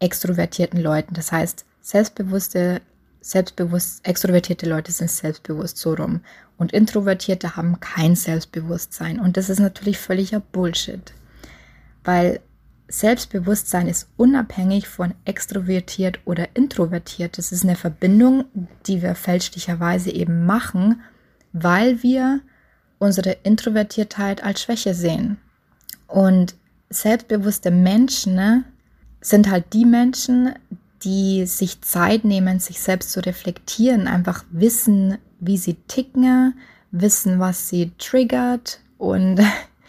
extrovertierten 0.00 0.80
Leuten. 0.80 1.14
Das 1.14 1.32
heißt, 1.32 1.64
selbstbewusste, 1.80 2.80
selbstbewusst, 3.20 4.06
extrovertierte 4.06 4.68
Leute 4.68 4.92
sind 4.92 5.10
selbstbewusst 5.10 5.78
so 5.78 5.94
rum. 5.94 6.20
Und 6.56 6.72
Introvertierte 6.72 7.56
haben 7.56 7.80
kein 7.80 8.16
Selbstbewusstsein. 8.16 9.20
Und 9.20 9.36
das 9.36 9.48
ist 9.48 9.60
natürlich 9.60 9.98
völliger 9.98 10.40
Bullshit. 10.40 11.12
Weil 12.04 12.40
Selbstbewusstsein 12.88 13.86
ist 13.86 14.08
unabhängig 14.16 14.88
von 14.88 15.14
extrovertiert 15.26 16.20
oder 16.24 16.48
introvertiert. 16.54 17.36
Das 17.36 17.52
ist 17.52 17.62
eine 17.62 17.76
Verbindung, 17.76 18.46
die 18.86 19.02
wir 19.02 19.14
fälschlicherweise 19.14 20.10
eben 20.10 20.46
machen, 20.46 21.02
weil 21.52 22.02
wir 22.02 22.40
unsere 22.98 23.32
Introvertiertheit 23.42 24.42
als 24.42 24.62
Schwäche 24.62 24.94
sehen. 24.94 25.36
Und 26.06 26.54
selbstbewusste 26.88 27.70
Menschen 27.70 28.34
ne, 28.34 28.64
sind 29.28 29.50
halt 29.50 29.72
die 29.72 29.84
Menschen, 29.84 30.54
die 31.02 31.46
sich 31.46 31.80
Zeit 31.82 32.24
nehmen, 32.24 32.60
sich 32.60 32.80
selbst 32.80 33.12
zu 33.12 33.24
reflektieren, 33.24 34.08
einfach 34.08 34.44
wissen, 34.50 35.18
wie 35.40 35.56
sie 35.56 35.74
ticken, 35.86 36.54
wissen, 36.90 37.38
was 37.38 37.68
sie 37.68 37.92
triggert 37.98 38.80
und 38.96 39.40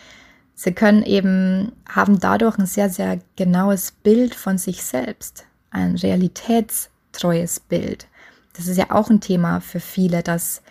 sie 0.56 0.74
können 0.74 1.04
eben, 1.04 1.72
haben 1.88 2.20
dadurch 2.20 2.58
ein 2.58 2.66
sehr, 2.66 2.90
sehr 2.90 3.20
genaues 3.36 3.92
Bild 3.92 4.36
von 4.36 4.58
sich 4.58 4.84
selbst, 4.84 5.46
ein 5.72 5.96
realitätstreues 5.96 7.60
Bild. 7.60 8.08
Das 8.54 8.68
ist 8.68 8.78
ja 8.78 8.92
auch 8.92 9.10
ein 9.10 9.22
Thema 9.22 9.62
für 9.62 9.80
viele, 9.80 10.22
dass, 10.22 10.62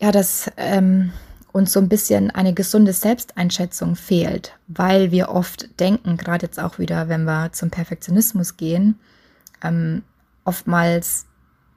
ja, 0.00 0.10
dass 0.10 0.50
ähm, 0.56 1.12
uns 1.52 1.72
so 1.72 1.80
ein 1.80 1.88
bisschen 1.88 2.30
eine 2.30 2.54
gesunde 2.54 2.92
Selbsteinschätzung 2.92 3.96
fehlt, 3.96 4.56
weil 4.68 5.10
wir 5.10 5.30
oft 5.30 5.80
denken, 5.80 6.16
gerade 6.16 6.46
jetzt 6.46 6.60
auch 6.60 6.78
wieder, 6.78 7.08
wenn 7.08 7.24
wir 7.24 7.52
zum 7.52 7.70
Perfektionismus 7.70 8.56
gehen, 8.56 8.98
ähm, 9.62 10.02
oftmals 10.44 11.26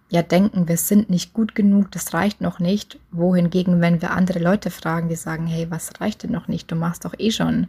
ja 0.10 0.22
denken, 0.22 0.68
wir 0.68 0.77
sind 0.77 1.10
nicht 1.10 1.34
gut 1.34 1.56
genug, 1.56 1.92
das 1.92 2.13
reicht 2.13 2.39
noch 2.39 2.60
nicht. 2.60 3.00
Wohingegen, 3.12 3.82
wenn 3.82 4.01
wir 4.01 4.12
andere 4.12 4.39
Leute 4.39 4.70
fragen, 4.70 5.10
die 5.10 5.15
sagen, 5.15 5.48
hey, 5.48 5.72
was 5.72 6.00
reicht 6.00 6.24
denn 6.24 6.32
noch 6.32 6.48
nicht? 6.48 6.72
Du 6.72 6.75
machst 6.75 7.03
doch 7.06 7.15
eh 7.18 7.32
schon 7.32 7.68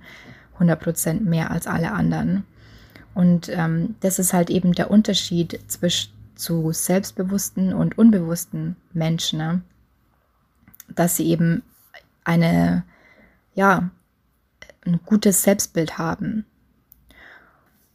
100% 0.58 1.20
mehr 1.20 1.50
als 1.50 1.66
alle 1.66 1.92
anderen. 1.92 2.44
Und 3.14 3.48
ähm, 3.48 3.94
das 4.00 4.18
ist 4.18 4.34
halt 4.34 4.50
eben 4.50 4.72
der 4.72 4.90
Unterschied 4.90 5.58
zwischen 5.68 6.14
zu 6.34 6.72
selbstbewussten 6.72 7.72
und 7.72 7.96
unbewussten 7.98 8.76
Menschen, 8.92 9.38
ne? 9.38 9.62
dass 10.88 11.16
sie 11.16 11.26
eben 11.28 11.62
eine, 12.24 12.84
ja, 13.54 13.90
ein 14.84 15.00
gutes 15.04 15.42
Selbstbild 15.42 15.98
haben. 15.98 16.44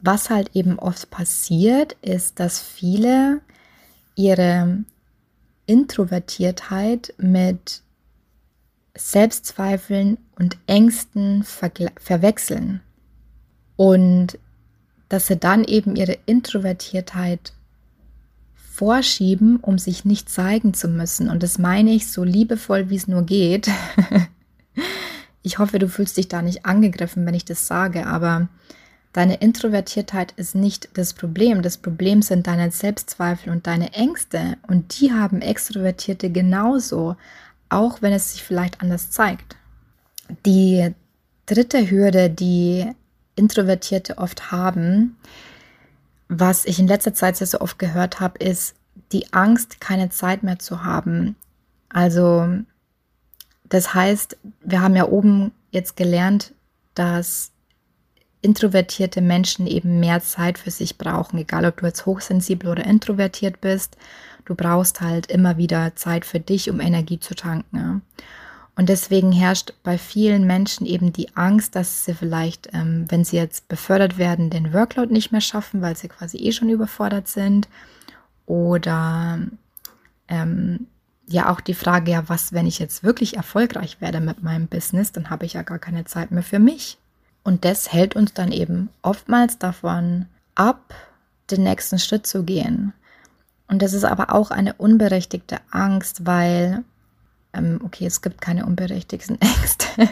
Was 0.00 0.30
halt 0.30 0.56
eben 0.56 0.78
oft 0.78 1.10
passiert, 1.10 1.92
ist, 2.00 2.40
dass 2.40 2.60
viele 2.60 3.42
ihre 4.14 4.84
Introvertiertheit 5.66 7.14
mit 7.18 7.82
Selbstzweifeln 8.96 10.18
und 10.36 10.58
Ängsten 10.66 11.44
verwechseln. 11.44 12.80
Und 13.76 14.38
dass 15.08 15.26
sie 15.26 15.36
dann 15.36 15.64
eben 15.64 15.96
ihre 15.96 16.18
Introvertiertheit 16.26 17.52
vorschieben, 18.80 19.58
um 19.58 19.76
sich 19.76 20.06
nicht 20.06 20.30
zeigen 20.30 20.72
zu 20.72 20.88
müssen. 20.88 21.28
Und 21.28 21.42
das 21.42 21.58
meine 21.58 21.90
ich 21.90 22.10
so 22.10 22.24
liebevoll, 22.24 22.88
wie 22.88 22.96
es 22.96 23.08
nur 23.08 23.24
geht. 23.24 23.70
ich 25.42 25.58
hoffe, 25.58 25.78
du 25.78 25.86
fühlst 25.86 26.16
dich 26.16 26.28
da 26.28 26.40
nicht 26.40 26.64
angegriffen, 26.64 27.26
wenn 27.26 27.34
ich 27.34 27.44
das 27.44 27.66
sage, 27.66 28.06
aber 28.06 28.48
deine 29.12 29.34
Introvertiertheit 29.34 30.32
ist 30.38 30.54
nicht 30.54 30.88
das 30.94 31.12
Problem. 31.12 31.60
Das 31.60 31.76
Problem 31.76 32.22
sind 32.22 32.46
deine 32.46 32.70
Selbstzweifel 32.70 33.52
und 33.52 33.66
deine 33.66 33.92
Ängste. 33.92 34.56
Und 34.66 34.98
die 34.98 35.12
haben 35.12 35.42
Extrovertierte 35.42 36.30
genauso, 36.30 37.16
auch 37.68 38.00
wenn 38.00 38.14
es 38.14 38.32
sich 38.32 38.42
vielleicht 38.42 38.80
anders 38.80 39.10
zeigt. 39.10 39.56
Die 40.46 40.94
dritte 41.44 41.90
Hürde, 41.90 42.30
die 42.30 42.90
Introvertierte 43.36 44.16
oft 44.16 44.50
haben, 44.50 45.18
was 46.30 46.64
ich 46.64 46.78
in 46.78 46.86
letzter 46.86 47.12
Zeit 47.12 47.36
sehr, 47.36 47.48
sehr 47.48 47.60
oft 47.60 47.78
gehört 47.78 48.20
habe, 48.20 48.38
ist 48.38 48.76
die 49.10 49.32
Angst, 49.32 49.80
keine 49.80 50.10
Zeit 50.10 50.44
mehr 50.44 50.60
zu 50.60 50.84
haben. 50.84 51.34
Also 51.88 52.48
das 53.64 53.94
heißt, 53.94 54.36
wir 54.62 54.80
haben 54.80 54.94
ja 54.94 55.08
oben 55.08 55.50
jetzt 55.72 55.96
gelernt, 55.96 56.54
dass 56.94 57.50
introvertierte 58.42 59.20
Menschen 59.20 59.66
eben 59.66 59.98
mehr 59.98 60.20
Zeit 60.22 60.58
für 60.58 60.70
sich 60.70 60.98
brauchen, 60.98 61.36
egal 61.38 61.64
ob 61.66 61.78
du 61.78 61.86
jetzt 61.86 62.06
hochsensibel 62.06 62.70
oder 62.70 62.84
introvertiert 62.84 63.60
bist. 63.60 63.96
Du 64.44 64.54
brauchst 64.54 65.00
halt 65.00 65.26
immer 65.26 65.56
wieder 65.56 65.96
Zeit 65.96 66.24
für 66.24 66.40
dich, 66.40 66.70
um 66.70 66.80
Energie 66.80 67.18
zu 67.18 67.34
tanken. 67.34 68.02
Und 68.76 68.88
deswegen 68.88 69.32
herrscht 69.32 69.74
bei 69.82 69.98
vielen 69.98 70.46
Menschen 70.46 70.86
eben 70.86 71.12
die 71.12 71.36
Angst, 71.36 71.76
dass 71.76 72.04
sie 72.04 72.14
vielleicht, 72.14 72.70
ähm, 72.72 73.04
wenn 73.08 73.24
sie 73.24 73.36
jetzt 73.36 73.68
befördert 73.68 74.16
werden, 74.16 74.48
den 74.50 74.72
Workload 74.72 75.12
nicht 75.12 75.32
mehr 75.32 75.40
schaffen, 75.40 75.82
weil 75.82 75.96
sie 75.96 76.08
quasi 76.08 76.38
eh 76.38 76.52
schon 76.52 76.70
überfordert 76.70 77.28
sind. 77.28 77.68
Oder 78.46 79.40
ähm, 80.28 80.86
ja 81.28 81.50
auch 81.50 81.60
die 81.60 81.74
Frage, 81.74 82.12
ja, 82.12 82.28
was, 82.28 82.52
wenn 82.52 82.66
ich 82.66 82.78
jetzt 82.78 83.04
wirklich 83.04 83.36
erfolgreich 83.36 84.00
werde 84.00 84.20
mit 84.20 84.42
meinem 84.42 84.66
Business, 84.66 85.12
dann 85.12 85.30
habe 85.30 85.46
ich 85.46 85.54
ja 85.54 85.62
gar 85.62 85.78
keine 85.78 86.04
Zeit 86.04 86.30
mehr 86.30 86.42
für 86.42 86.58
mich. 86.58 86.98
Und 87.42 87.64
das 87.64 87.92
hält 87.92 88.16
uns 88.16 88.34
dann 88.34 88.52
eben 88.52 88.90
oftmals 89.02 89.58
davon 89.58 90.26
ab, 90.54 90.94
den 91.50 91.62
nächsten 91.62 91.98
Schritt 91.98 92.26
zu 92.26 92.44
gehen. 92.44 92.92
Und 93.68 93.82
das 93.82 93.92
ist 93.92 94.04
aber 94.04 94.34
auch 94.34 94.50
eine 94.50 94.74
unberechtigte 94.74 95.58
Angst, 95.70 96.26
weil 96.26 96.84
ähm, 97.52 97.80
okay, 97.84 98.06
es 98.06 98.22
gibt 98.22 98.40
keine 98.40 98.66
unberechtigten 98.66 99.38
Ängste. 99.40 100.08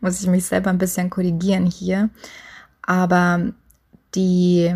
Muss 0.00 0.20
ich 0.20 0.26
mich 0.26 0.44
selber 0.44 0.70
ein 0.70 0.78
bisschen 0.78 1.10
korrigieren 1.10 1.66
hier. 1.66 2.10
Aber 2.82 3.52
die, 4.14 4.74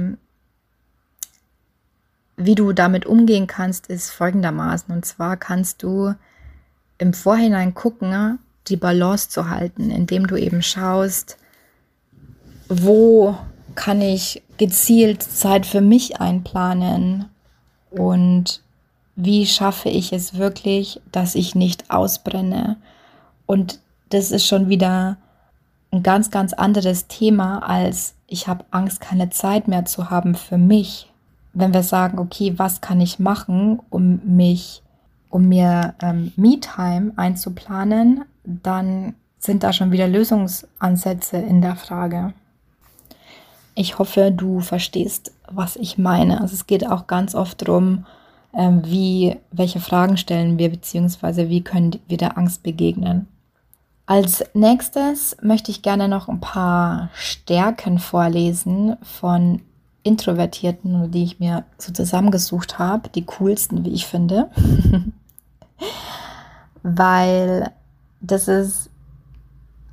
wie 2.37 2.55
du 2.55 2.73
damit 2.73 3.07
umgehen 3.07 3.47
kannst, 3.47 3.89
ist 3.89 4.11
folgendermaßen. 4.11 4.95
Und 4.95 5.05
zwar 5.05 5.37
kannst 5.37 5.83
du 5.83 6.15
im 6.99 7.13
Vorhinein 7.13 7.75
gucken, 7.75 8.39
die 8.67 8.77
Balance 8.77 9.29
zu 9.29 9.49
halten, 9.49 9.91
indem 9.91 10.27
du 10.27 10.37
eben 10.37 10.63
schaust, 10.63 11.39
wo 12.69 13.39
kann 13.75 14.01
ich 14.01 14.43
gezielt 14.57 15.23
Zeit 15.23 15.65
für 15.65 15.81
mich 15.81 16.21
einplanen 16.21 17.27
und 17.91 18.63
wie 19.21 19.47
schaffe 19.47 19.89
ich 19.89 20.13
es 20.13 20.39
wirklich, 20.39 21.01
dass 21.11 21.35
ich 21.35 21.57
nicht 21.57 21.91
ausbrenne. 21.91 22.77
Und 23.47 23.81
das 24.11 24.31
ist 24.31 24.47
schon 24.47 24.69
wieder 24.69 25.17
ein 25.91 26.05
ganz, 26.05 26.31
ganz 26.31 26.53
anderes 26.53 27.09
Thema, 27.09 27.59
als 27.69 28.15
ich 28.29 28.47
habe 28.47 28.65
Angst, 28.71 29.01
keine 29.01 29.29
Zeit 29.31 29.67
mehr 29.67 29.85
zu 29.87 30.09
haben 30.09 30.37
für 30.37 30.57
mich. 30.57 31.11
Wenn 31.53 31.75
wir 31.75 31.83
sagen, 31.83 32.21
okay, 32.21 32.55
was 32.59 32.81
kann 32.81 33.01
ich 33.01 33.19
machen, 33.19 33.81
um 33.91 34.21
mich, 34.25 34.85
um 35.31 35.49
mir 35.49 35.95
ähm, 36.01 36.33
Me-Time 36.37 37.11
einzuplanen, 37.17 38.25
dann 38.45 39.17
sind 39.41 39.65
da 39.65 39.73
schon 39.73 39.91
wieder 39.91 40.07
Lösungsansätze 40.07 41.39
in 41.39 41.61
der 41.61 41.75
Frage. 41.75 42.35
Ich 43.75 43.99
hoffe, 43.99 44.31
du 44.31 44.61
verstehst, 44.61 45.33
was 45.51 45.75
ich 45.75 45.99
meine. 45.99 46.41
Also 46.41 46.55
es 46.55 46.69
geht 46.69 46.87
auch 46.87 47.09
ganz 47.09 47.35
oft 47.35 47.63
darum, 47.63 48.07
ähm, 48.55 48.83
wie, 48.85 49.37
welche 49.51 49.81
Fragen 49.81 50.17
stellen 50.17 50.59
wir, 50.59 50.71
beziehungsweise 50.71 51.49
wie 51.49 51.63
können 51.63 51.99
wir 52.09 52.17
der 52.17 52.39
Angst 52.39 52.63
begegnen. 52.63 53.29
Als 54.07 54.43
nächstes 54.55 55.37
möchte 55.43 55.71
ich 55.71 55.83
gerne 55.83 56.09
noch 56.09 56.29
ein 56.29 56.41
paar 56.41 57.11
Stärken 57.15 57.99
vorlesen 57.99 58.97
von 59.03 59.61
Introvertierten, 60.03 61.11
die 61.11 61.25
ich 61.25 61.41
mir 61.41 61.65
so 61.77 61.93
zusammengesucht 61.93 62.79
habe, 62.79 63.11
die 63.11 63.27
coolsten, 63.27 63.85
wie 63.85 63.93
ich 63.93 64.07
finde. 64.07 64.51
Weil 66.83 67.71
das 68.21 68.49
ist 68.49 68.89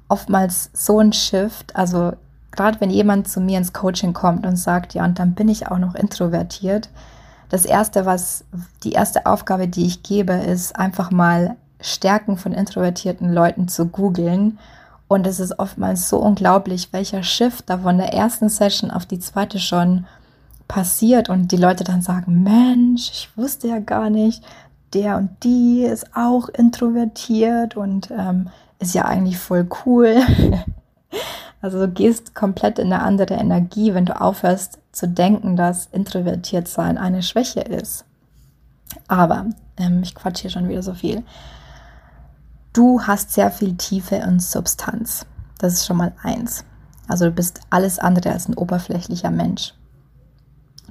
oftmals 0.07 0.69
so 0.73 0.99
ein 0.99 1.11
Shift. 1.11 1.75
Also 1.75 2.13
gerade 2.51 2.79
wenn 2.79 2.89
jemand 2.89 3.27
zu 3.27 3.41
mir 3.41 3.57
ins 3.57 3.73
Coaching 3.73 4.13
kommt 4.13 4.45
und 4.45 4.55
sagt, 4.55 4.93
ja, 4.93 5.03
und 5.03 5.19
dann 5.19 5.33
bin 5.33 5.49
ich 5.49 5.67
auch 5.67 5.77
noch 5.77 5.95
introvertiert, 5.95 6.89
das 7.49 7.65
erste, 7.65 8.05
was 8.05 8.43
die 8.83 8.93
erste 8.93 9.25
Aufgabe, 9.25 9.67
die 9.67 9.85
ich 9.85 10.03
gebe, 10.03 10.33
ist 10.33 10.75
einfach 10.75 11.11
mal 11.11 11.55
Stärken 11.79 12.37
von 12.37 12.53
introvertierten 12.53 13.33
Leuten 13.33 13.67
zu 13.67 13.85
googeln. 13.87 14.57
Und 15.07 15.27
es 15.27 15.39
ist 15.39 15.59
oftmals 15.59 16.09
so 16.09 16.17
unglaublich, 16.17 16.91
welcher 16.91 17.21
Shift 17.21 17.69
da 17.69 17.79
von 17.79 17.97
der 17.97 18.13
ersten 18.13 18.49
Session 18.49 18.89
auf 18.89 19.05
die 19.05 19.19
zweite 19.19 19.59
schon 19.59 20.05
passiert 20.67 21.29
und 21.29 21.51
die 21.51 21.57
Leute 21.57 21.83
dann 21.83 22.01
sagen, 22.01 22.41
Mensch, 22.41 23.11
ich 23.11 23.29
wusste 23.35 23.67
ja 23.67 23.79
gar 23.79 24.09
nicht, 24.09 24.43
der 24.93 25.17
und 25.17 25.29
die 25.43 25.83
ist 25.83 26.15
auch 26.15 26.49
introvertiert 26.49 27.77
und 27.77 28.09
ähm, 28.09 28.49
ist 28.79 28.95
ja 28.95 29.05
eigentlich 29.05 29.37
voll 29.37 29.67
cool. 29.85 30.17
Also 31.61 31.79
du 31.79 31.87
gehst 31.87 32.35
komplett 32.35 32.77
in 32.77 32.93
eine 32.93 33.01
andere 33.01 33.33
Energie, 33.33 33.95
wenn 33.95 34.05
du 34.05 34.21
aufhörst 34.21 34.77
zu 34.95 35.07
denken, 35.07 35.57
dass 35.57 35.87
introvertiert 35.87 36.67
sein 36.67 36.97
eine 36.97 37.21
Schwäche 37.21 37.59
ist. 37.59 38.05
Aber 39.07 39.47
ähm, 39.77 40.01
ich 40.03 40.15
quatsch 40.15 40.39
hier 40.39 40.49
schon 40.49 40.69
wieder 40.69 40.81
so 40.81 40.93
viel. 40.93 41.23
Du 42.71 43.01
hast 43.01 43.31
sehr 43.31 43.51
viel 43.51 43.75
Tiefe 43.75 44.21
und 44.25 44.41
Substanz. 44.41 45.25
Das 45.57 45.73
ist 45.73 45.85
schon 45.85 45.97
mal 45.97 46.13
eins. 46.23 46.63
Also 47.07 47.25
du 47.25 47.31
bist 47.31 47.59
alles 47.69 47.99
andere 47.99 48.31
als 48.31 48.47
ein 48.47 48.55
oberflächlicher 48.55 49.31
Mensch. 49.31 49.73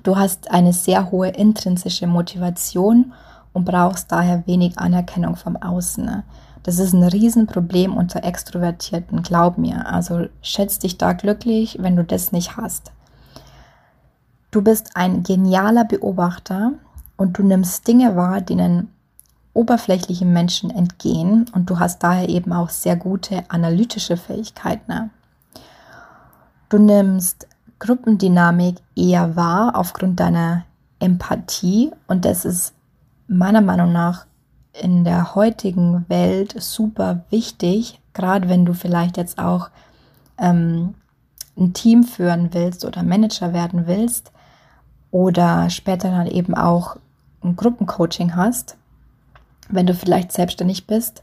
Du 0.03 0.17
hast 0.17 0.51
eine 0.51 0.75
sehr 0.75 1.11
hohe 1.11 1.29
intrinsische 1.29 2.07
Motivation 2.07 3.15
und 3.55 3.65
brauchst 3.65 4.13
daher 4.13 4.47
wenig 4.47 4.79
Anerkennung 4.79 5.37
vom 5.37 5.57
Außen. 5.57 6.23
Das 6.63 6.79
ist 6.79 6.93
ein 6.93 7.05
Riesenproblem 7.05 7.97
unter 7.97 8.23
Extrovertierten, 8.23 9.23
glaub 9.23 9.57
mir. 9.57 9.87
Also 9.87 10.27
schätz 10.43 10.79
dich 10.79 10.99
da 10.99 11.15
glücklich, 11.15 11.79
wenn 11.81 11.97
du 11.97 12.05
das 12.05 12.33
nicht 12.33 12.57
hast. 12.59 12.94
Du 14.55 14.63
bist 14.63 14.91
ein 14.95 15.25
genialer 15.25 15.85
Beobachter 15.85 16.75
und 17.17 17.37
du 17.37 17.43
nimmst 17.43 17.89
Dinge 17.89 18.15
wahr, 18.15 18.41
denen 18.41 18.89
oberflächlichen 19.53 20.33
Menschen 20.33 20.71
entgehen 20.71 21.47
und 21.53 21.69
du 21.71 21.81
hast 21.81 22.05
daher 22.05 22.29
eben 22.29 22.53
auch 22.53 22.71
sehr 22.71 22.95
gute 22.95 23.43
analytische 23.51 24.17
Fähigkeiten. 24.17 25.11
Du 26.69 26.79
nimmst 26.79 27.49
Gruppendynamik 27.81 28.77
eher 28.95 29.35
wahr 29.35 29.73
aufgrund 29.75 30.21
deiner 30.21 30.65
Empathie 31.01 31.91
und 32.07 32.25
das 32.25 32.45
ist 32.45 32.75
meiner 33.27 33.61
Meinung 33.61 33.91
nach 33.91 34.25
in 34.73 35.03
der 35.03 35.35
heutigen 35.35 36.09
Welt 36.09 36.55
super 36.63 37.25
wichtig, 37.31 38.01
gerade 38.13 38.49
wenn 38.49 38.65
du 38.65 38.73
vielleicht 38.73 39.17
jetzt 39.17 39.37
auch 39.41 39.71
ähm, 40.39 40.95
ein 41.59 41.73
Team 41.73 42.05
führen 42.05 42.51
willst 42.53 42.85
oder 42.85 43.03
Manager 43.03 43.53
werden 43.53 43.89
willst 43.89 44.31
oder 45.15 45.71
später 45.71 46.11
dann 46.11 46.27
eben 46.27 46.57
auch 46.57 46.97
ein 47.45 47.55
Gruppencoaching 47.55 48.35
hast, 48.35 48.77
wenn 49.69 49.87
du 49.87 49.95
vielleicht 49.95 50.33
selbstständig 50.33 50.89
bist, 50.89 51.23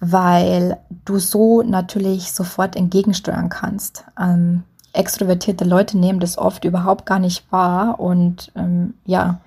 weil 0.00 0.76
du 1.04 1.20
so 1.20 1.62
natürlich 1.62 2.32
sofort 2.32 2.74
entgegensteuern 2.74 3.48
kannst. 3.48 4.02
Ähm, 4.18 4.64
extrovertierte 4.92 5.64
Leute 5.64 5.96
nehmen 5.96 6.18
das 6.18 6.36
oft 6.36 6.64
überhaupt 6.64 7.06
gar 7.06 7.20
nicht 7.20 7.44
wahr 7.52 8.00
und 8.00 8.50
ähm, 8.56 8.94
ja, 9.04 9.38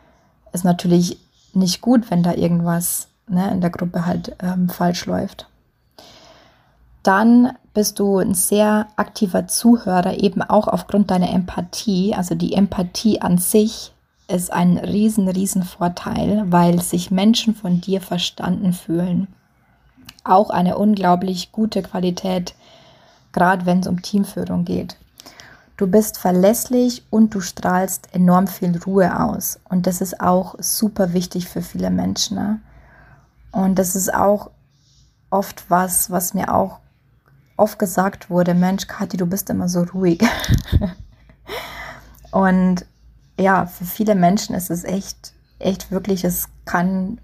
ist 0.53 0.63
natürlich 0.63 1.17
nicht 1.53 1.81
gut, 1.81 2.09
wenn 2.11 2.23
da 2.23 2.33
irgendwas 2.33 3.09
ne, 3.27 3.51
in 3.51 3.59
der 3.59 3.71
Gruppe 3.71 4.05
halt 4.05 4.37
ähm, 4.41 4.69
falsch 4.69 5.05
läuft. 5.05 5.49
Dann 7.03 7.53
bist 7.73 7.99
du 7.99 8.19
ein 8.19 8.33
sehr 8.33 8.87
aktiver 8.95 9.47
Zuhörer, 9.47 10.17
eben 10.19 10.41
auch 10.41 10.67
aufgrund 10.67 11.09
deiner 11.09 11.31
Empathie. 11.31 12.13
Also 12.15 12.35
die 12.35 12.53
Empathie 12.53 13.21
an 13.21 13.37
sich 13.37 13.93
ist 14.27 14.51
ein 14.51 14.77
riesen, 14.77 15.27
riesen 15.27 15.63
Vorteil, 15.63 16.43
weil 16.47 16.81
sich 16.81 17.11
Menschen 17.11 17.55
von 17.55 17.81
dir 17.81 18.01
verstanden 18.01 18.73
fühlen. 18.73 19.27
Auch 20.23 20.49
eine 20.49 20.77
unglaublich 20.77 21.51
gute 21.51 21.81
Qualität, 21.81 22.55
gerade 23.31 23.65
wenn 23.65 23.79
es 23.79 23.87
um 23.87 24.01
Teamführung 24.01 24.65
geht. 24.65 24.97
Du 25.77 25.87
bist 25.87 26.19
verlässlich 26.19 27.03
und 27.09 27.33
du 27.33 27.41
strahlst 27.41 28.13
enorm 28.13 28.45
viel 28.45 28.77
Ruhe 28.85 29.19
aus. 29.19 29.59
Und 29.67 29.87
das 29.87 29.99
ist 29.99 30.21
auch 30.21 30.53
super 30.59 31.13
wichtig 31.13 31.47
für 31.47 31.63
viele 31.63 31.89
Menschen. 31.89 32.37
Ne? 32.37 32.59
Und 33.51 33.79
das 33.79 33.95
ist 33.95 34.13
auch 34.13 34.51
oft 35.31 35.65
was, 35.69 36.11
was 36.11 36.35
mir 36.35 36.53
auch 36.53 36.80
oft 37.61 37.77
gesagt 37.79 38.29
wurde, 38.29 38.55
Mensch, 38.55 38.87
Kathi, 38.87 39.17
du 39.17 39.27
bist 39.27 39.49
immer 39.49 39.69
so 39.69 39.83
ruhig. 39.83 40.21
und 42.31 42.85
ja, 43.39 43.67
für 43.67 43.85
viele 43.85 44.15
Menschen 44.15 44.55
ist 44.55 44.71
es 44.71 44.83
echt, 44.83 45.33
echt 45.59 45.91
wirklich, 45.91 46.23
es 46.23 46.49
kann 46.65 47.19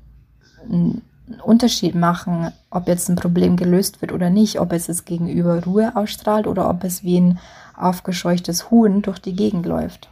einen 0.64 1.02
Unterschied 1.44 1.96
machen, 1.96 2.52
ob 2.70 2.88
jetzt 2.88 3.10
ein 3.10 3.16
Problem 3.16 3.58
gelöst 3.58 4.02
wird 4.02 4.12
oder 4.12 4.30
nicht, 4.30 4.60
ob 4.60 4.74
es 4.74 4.90
es 4.90 5.06
gegenüber 5.06 5.64
Ruhe 5.64 5.96
ausstrahlt 5.96 6.46
oder 6.46 6.70
ob 6.70 6.84
es 6.84 7.04
wie 7.04 7.20
ein 7.20 7.40
aufgescheuchtes 7.76 8.70
Huhn 8.70 9.02
durch 9.02 9.20
die 9.20 9.36
Gegend 9.36 9.66
läuft. 9.66 10.10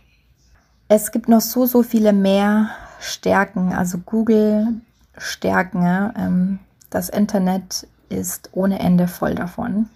Es 0.87 1.11
gibt 1.11 1.29
noch 1.29 1.41
so, 1.41 1.65
so 1.65 1.83
viele 1.83 2.13
mehr 2.13 2.69
Stärken, 2.99 3.73
also 3.73 3.99
Google 3.99 4.81
Stärken. 5.17 6.11
Ähm, 6.17 6.59
das 6.89 7.09
Internet 7.09 7.87
ist 8.09 8.49
ohne 8.53 8.79
Ende 8.79 9.07
voll 9.07 9.35
davon. 9.35 9.89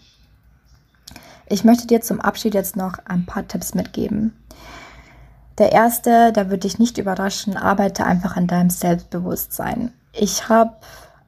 Ich 1.52 1.64
möchte 1.64 1.88
dir 1.88 2.02
zum 2.02 2.22
Abschied 2.22 2.54
jetzt 2.54 2.76
noch 2.76 3.00
ein 3.06 3.26
paar 3.26 3.48
Tipps 3.48 3.74
mitgeben. 3.74 4.34
Der 5.58 5.72
erste, 5.72 6.32
da 6.32 6.46
würde 6.46 6.60
dich 6.60 6.78
nicht 6.78 7.00
überraschen, 7.00 7.58
arbeite 7.58 8.06
einfach 8.06 8.38
an 8.38 8.46
deinem 8.46 8.70
Selbstbewusstsein. 8.70 9.92
Ich 10.14 10.48
habe 10.48 10.76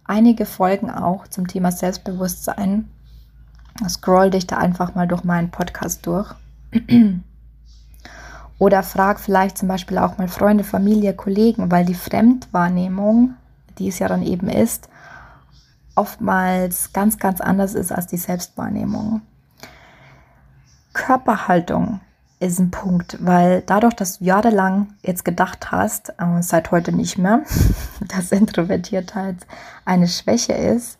einige 0.06 0.46
Folgen 0.46 0.92
auch 0.92 1.28
zum 1.28 1.48
Thema 1.48 1.72
Selbstbewusstsein. 1.72 2.90
Scroll 3.90 4.30
dich 4.30 4.46
da 4.46 4.58
einfach 4.58 4.94
mal 4.94 5.08
durch 5.08 5.24
meinen 5.24 5.50
Podcast 5.50 6.06
durch. 6.06 6.34
Oder 8.60 8.84
frag 8.84 9.20
vielleicht 9.20 9.58
zum 9.58 9.68
Beispiel 9.68 9.98
auch 9.98 10.20
mal 10.20 10.28
Freunde, 10.28 10.64
Familie, 10.64 11.16
Kollegen, 11.16 11.72
weil 11.72 11.84
die 11.84 11.96
Fremdwahrnehmung, 11.96 13.34
die 13.80 13.88
es 13.88 13.98
ja 13.98 14.08
dann 14.08 14.22
eben 14.22 14.50
ist, 14.50 14.88
oftmals 15.96 16.94
ganz, 16.94 17.18
ganz 17.18 17.42
anders 17.42 17.74
ist 17.74 17.92
als 17.92 18.06
die 18.06 18.18
Selbstwahrnehmung. 18.18 19.22
Körperhaltung 21.02 22.00
ist 22.40 22.60
ein 22.60 22.70
Punkt, 22.70 23.18
weil 23.26 23.64
dadurch, 23.66 23.96
dass 23.96 24.20
du 24.20 24.26
jahrelang 24.26 24.94
jetzt 25.02 25.26
gedacht 25.26 25.72
hast, 25.72 26.10
äh, 26.20 26.42
seit 26.42 26.70
heute 26.70 26.92
nicht 26.92 27.18
mehr, 27.18 27.42
dass 28.08 28.32
Introvertiertheit 28.32 29.38
eine 29.84 30.08
Schwäche 30.08 30.54
ist, 30.54 31.00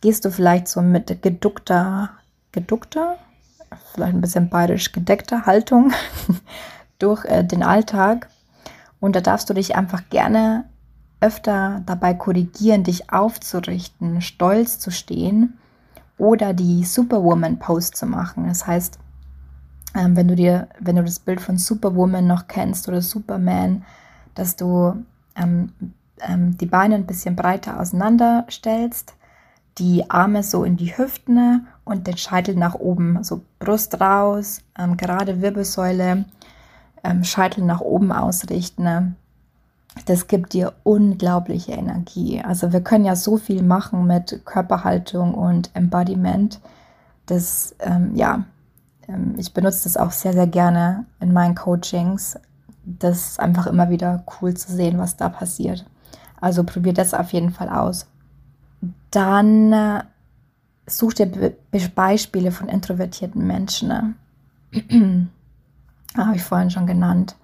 gehst 0.00 0.24
du 0.24 0.30
vielleicht 0.30 0.68
so 0.68 0.80
mit 0.80 1.22
geduckter, 1.22 2.10
geduckter, 2.52 3.16
vielleicht 3.92 4.14
ein 4.14 4.20
bisschen 4.20 4.48
bayerisch 4.48 4.92
gedeckter 4.92 5.44
Haltung 5.44 5.92
durch 7.00 7.24
äh, 7.24 7.42
den 7.42 7.64
Alltag. 7.64 8.28
Und 9.00 9.16
da 9.16 9.20
darfst 9.20 9.50
du 9.50 9.54
dich 9.54 9.74
einfach 9.74 10.08
gerne 10.08 10.66
öfter 11.20 11.82
dabei 11.84 12.14
korrigieren, 12.14 12.84
dich 12.84 13.12
aufzurichten, 13.12 14.20
stolz 14.22 14.78
zu 14.78 14.92
stehen 14.92 15.58
oder 16.16 16.54
die 16.54 16.84
Superwoman-Pose 16.84 17.90
zu 17.90 18.06
machen. 18.06 18.46
Das 18.46 18.68
heißt, 18.68 19.00
ähm, 19.96 20.16
wenn 20.16 20.28
du 20.28 20.36
dir, 20.36 20.68
wenn 20.78 20.96
du 20.96 21.04
das 21.04 21.18
Bild 21.18 21.40
von 21.40 21.58
Superwoman 21.58 22.26
noch 22.26 22.46
kennst 22.46 22.88
oder 22.88 23.00
Superman, 23.00 23.84
dass 24.34 24.56
du 24.56 25.04
ähm, 25.36 25.72
ähm, 26.20 26.56
die 26.58 26.66
Beine 26.66 26.96
ein 26.96 27.06
bisschen 27.06 27.36
breiter 27.36 27.80
auseinander 27.80 28.46
stellst, 28.50 29.14
die 29.78 30.08
Arme 30.10 30.42
so 30.42 30.64
in 30.64 30.76
die 30.76 30.96
Hüften 30.96 31.66
und 31.84 32.06
den 32.06 32.16
Scheitel 32.16 32.56
nach 32.56 32.74
oben, 32.74 33.22
so 33.22 33.42
Brust 33.58 34.00
raus, 34.00 34.60
ähm, 34.78 34.96
gerade 34.96 35.40
Wirbelsäule 35.40 36.24
ähm, 37.04 37.24
Scheitel 37.24 37.64
nach 37.64 37.80
oben 37.80 38.12
ausrichten, 38.12 38.84
ne? 38.84 39.14
das 40.04 40.26
gibt 40.28 40.52
dir 40.52 40.74
unglaubliche 40.82 41.72
Energie. 41.72 42.42
Also 42.42 42.72
wir 42.72 42.82
können 42.82 43.06
ja 43.06 43.16
so 43.16 43.38
viel 43.38 43.62
machen 43.62 44.06
mit 44.06 44.42
Körperhaltung 44.44 45.32
und 45.32 45.70
Embodiment. 45.74 46.60
Das, 47.24 47.74
ähm, 47.80 48.14
ja, 48.14 48.44
ich 49.36 49.52
benutze 49.52 49.84
das 49.84 49.96
auch 49.96 50.10
sehr, 50.10 50.32
sehr 50.32 50.46
gerne 50.46 51.06
in 51.20 51.32
meinen 51.32 51.54
Coachings. 51.54 52.38
Das 52.84 53.30
ist 53.30 53.40
einfach 53.40 53.66
immer 53.66 53.90
wieder 53.90 54.24
cool 54.40 54.54
zu 54.54 54.72
sehen, 54.72 54.98
was 54.98 55.16
da 55.16 55.28
passiert. 55.28 55.84
Also 56.40 56.64
probier 56.64 56.92
das 56.92 57.14
auf 57.14 57.32
jeden 57.32 57.50
Fall 57.50 57.68
aus. 57.68 58.06
Dann 59.10 59.72
äh, 59.72 60.02
such 60.86 61.14
dir 61.14 61.26
Be 61.26 61.56
Beispiele 61.94 62.50
von 62.50 62.68
introvertierten 62.68 63.46
Menschen. 63.46 63.88
Ne? 63.88 64.14
habe 66.16 66.36
ich 66.36 66.42
vorhin 66.42 66.70
schon 66.70 66.86
genannt. 66.86 67.36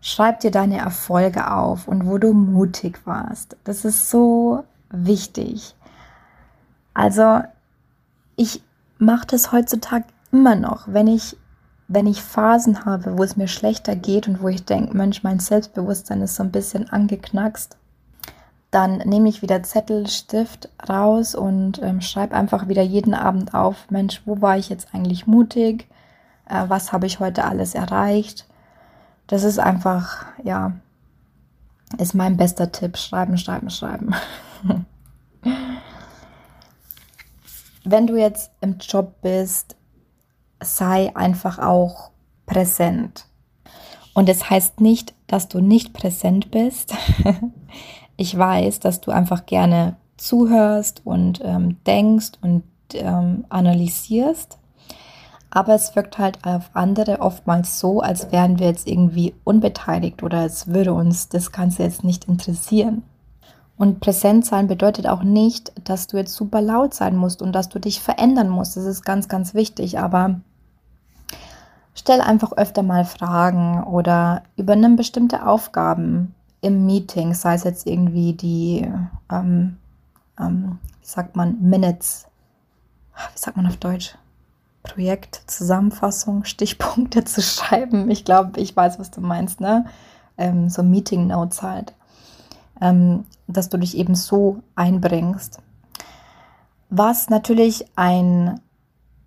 Schreib 0.00 0.40
dir 0.40 0.50
deine 0.50 0.78
Erfolge 0.78 1.50
auf 1.50 1.88
und 1.88 2.06
wo 2.06 2.18
du 2.18 2.32
mutig 2.32 3.06
warst. 3.06 3.56
Das 3.64 3.84
ist 3.84 4.10
so 4.10 4.64
wichtig. 4.90 5.74
Also 6.94 7.42
ich 8.36 8.62
mache 8.98 9.26
das 9.26 9.52
heutzutage 9.52 10.04
immer 10.32 10.54
noch, 10.54 10.88
wenn 10.88 11.06
ich 11.06 11.36
wenn 11.90 12.06
ich 12.06 12.22
Phasen 12.22 12.84
habe, 12.84 13.16
wo 13.16 13.22
es 13.22 13.38
mir 13.38 13.48
schlechter 13.48 13.96
geht 13.96 14.28
und 14.28 14.42
wo 14.42 14.48
ich 14.48 14.66
denke, 14.66 14.94
Mensch, 14.94 15.22
mein 15.22 15.38
Selbstbewusstsein 15.38 16.20
ist 16.20 16.34
so 16.34 16.42
ein 16.42 16.52
bisschen 16.52 16.90
angeknackst, 16.90 17.78
dann 18.70 18.98
nehme 18.98 19.30
ich 19.30 19.40
wieder 19.40 19.62
Zettel, 19.62 20.06
Stift 20.06 20.68
raus 20.86 21.34
und 21.34 21.80
ähm, 21.82 22.02
schreibe 22.02 22.36
einfach 22.36 22.68
wieder 22.68 22.82
jeden 22.82 23.14
Abend 23.14 23.54
auf, 23.54 23.90
Mensch, 23.90 24.20
wo 24.26 24.42
war 24.42 24.58
ich 24.58 24.68
jetzt 24.68 24.88
eigentlich 24.92 25.26
mutig? 25.26 25.88
äh, 26.48 26.64
was 26.68 26.92
habe 26.92 27.06
ich 27.06 27.20
heute 27.20 27.44
alles 27.44 27.74
erreicht. 27.74 28.46
Das 29.26 29.44
ist 29.44 29.58
einfach, 29.58 30.24
ja, 30.42 30.72
ist 31.98 32.14
mein 32.14 32.36
bester 32.36 32.72
Tipp. 32.72 32.96
Schreiben, 32.96 33.38
schreiben, 33.38 33.70
schreiben. 33.70 34.14
Wenn 37.84 38.06
du 38.06 38.16
jetzt 38.16 38.50
im 38.60 38.78
Job 38.78 39.20
bist, 39.22 39.76
sei 40.60 41.14
einfach 41.14 41.58
auch 41.58 42.10
präsent. 42.46 43.26
Und 44.14 44.28
es 44.28 44.40
das 44.40 44.50
heißt 44.50 44.80
nicht, 44.80 45.14
dass 45.26 45.48
du 45.48 45.60
nicht 45.60 45.92
präsent 45.92 46.50
bist. 46.50 46.94
ich 48.16 48.36
weiß, 48.36 48.80
dass 48.80 49.00
du 49.00 49.10
einfach 49.10 49.46
gerne 49.46 49.96
zuhörst 50.16 51.02
und 51.04 51.40
ähm, 51.44 51.76
denkst 51.84 52.32
und 52.40 52.64
ähm, 52.94 53.44
analysierst 53.48 54.58
aber 55.50 55.74
es 55.74 55.96
wirkt 55.96 56.18
halt 56.18 56.44
auf 56.44 56.70
andere 56.74 57.20
oftmals 57.20 57.80
so, 57.80 58.00
als 58.00 58.30
wären 58.32 58.58
wir 58.58 58.66
jetzt 58.66 58.86
irgendwie 58.86 59.34
unbeteiligt 59.44 60.22
oder 60.22 60.40
als 60.40 60.68
würde 60.68 60.92
uns 60.92 61.28
das 61.28 61.52
Ganze 61.52 61.84
jetzt 61.84 62.04
nicht 62.04 62.26
interessieren. 62.26 63.02
Und 63.76 64.00
präsent 64.00 64.44
sein 64.44 64.66
bedeutet 64.66 65.06
auch 65.06 65.22
nicht, 65.22 65.72
dass 65.84 66.08
du 66.08 66.16
jetzt 66.16 66.34
super 66.34 66.60
laut 66.60 66.94
sein 66.94 67.16
musst 67.16 67.40
und 67.40 67.52
dass 67.52 67.68
du 67.68 67.78
dich 67.78 68.00
verändern 68.00 68.48
musst. 68.48 68.76
Das 68.76 68.84
ist 68.84 69.04
ganz, 69.04 69.28
ganz 69.28 69.54
wichtig. 69.54 70.00
Aber 70.00 70.40
stell 71.98 72.20
einfach 72.20 72.52
öfter 72.52 72.82
mal 72.82 73.04
Fragen 73.04 73.82
oder 73.84 74.42
übernimm 74.56 74.96
bestimmte 74.96 75.46
Aufgaben 75.46 76.34
im 76.60 76.86
Meeting, 76.86 77.34
sei 77.34 77.54
es 77.54 77.64
jetzt 77.64 77.86
irgendwie 77.86 78.32
die, 78.32 78.88
ähm, 79.30 79.76
ähm, 80.38 80.78
wie 81.00 81.06
sagt 81.06 81.36
man, 81.36 81.60
Minutes. 81.60 82.26
Wie 83.32 83.38
sagt 83.38 83.56
man 83.56 83.66
auf 83.66 83.76
Deutsch? 83.76 84.16
Projektzusammenfassung, 84.84 86.44
Stichpunkte 86.44 87.24
zu 87.24 87.42
schreiben. 87.42 88.10
Ich 88.10 88.24
glaube, 88.24 88.60
ich 88.60 88.76
weiß, 88.76 88.98
was 88.98 89.10
du 89.10 89.20
meinst, 89.20 89.60
ne? 89.60 89.84
Ähm, 90.36 90.70
so 90.70 90.82
Meeting 90.82 91.26
Notes 91.26 91.62
halt. 91.62 91.94
Ähm, 92.80 93.24
dass 93.48 93.68
du 93.68 93.76
dich 93.76 93.96
eben 93.96 94.14
so 94.14 94.62
einbringst. 94.76 95.58
Was 96.90 97.28
natürlich 97.28 97.86
ein 97.96 98.60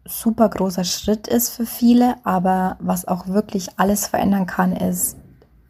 super 0.06 0.50
großer 0.50 0.84
Schritt 0.84 1.28
ist 1.28 1.50
für 1.50 1.66
viele, 1.66 2.16
aber 2.26 2.78
was 2.80 3.08
auch 3.08 3.28
wirklich 3.28 3.80
alles 3.80 4.08
verändern 4.08 4.46
kann, 4.46 4.76
ist 4.76 5.18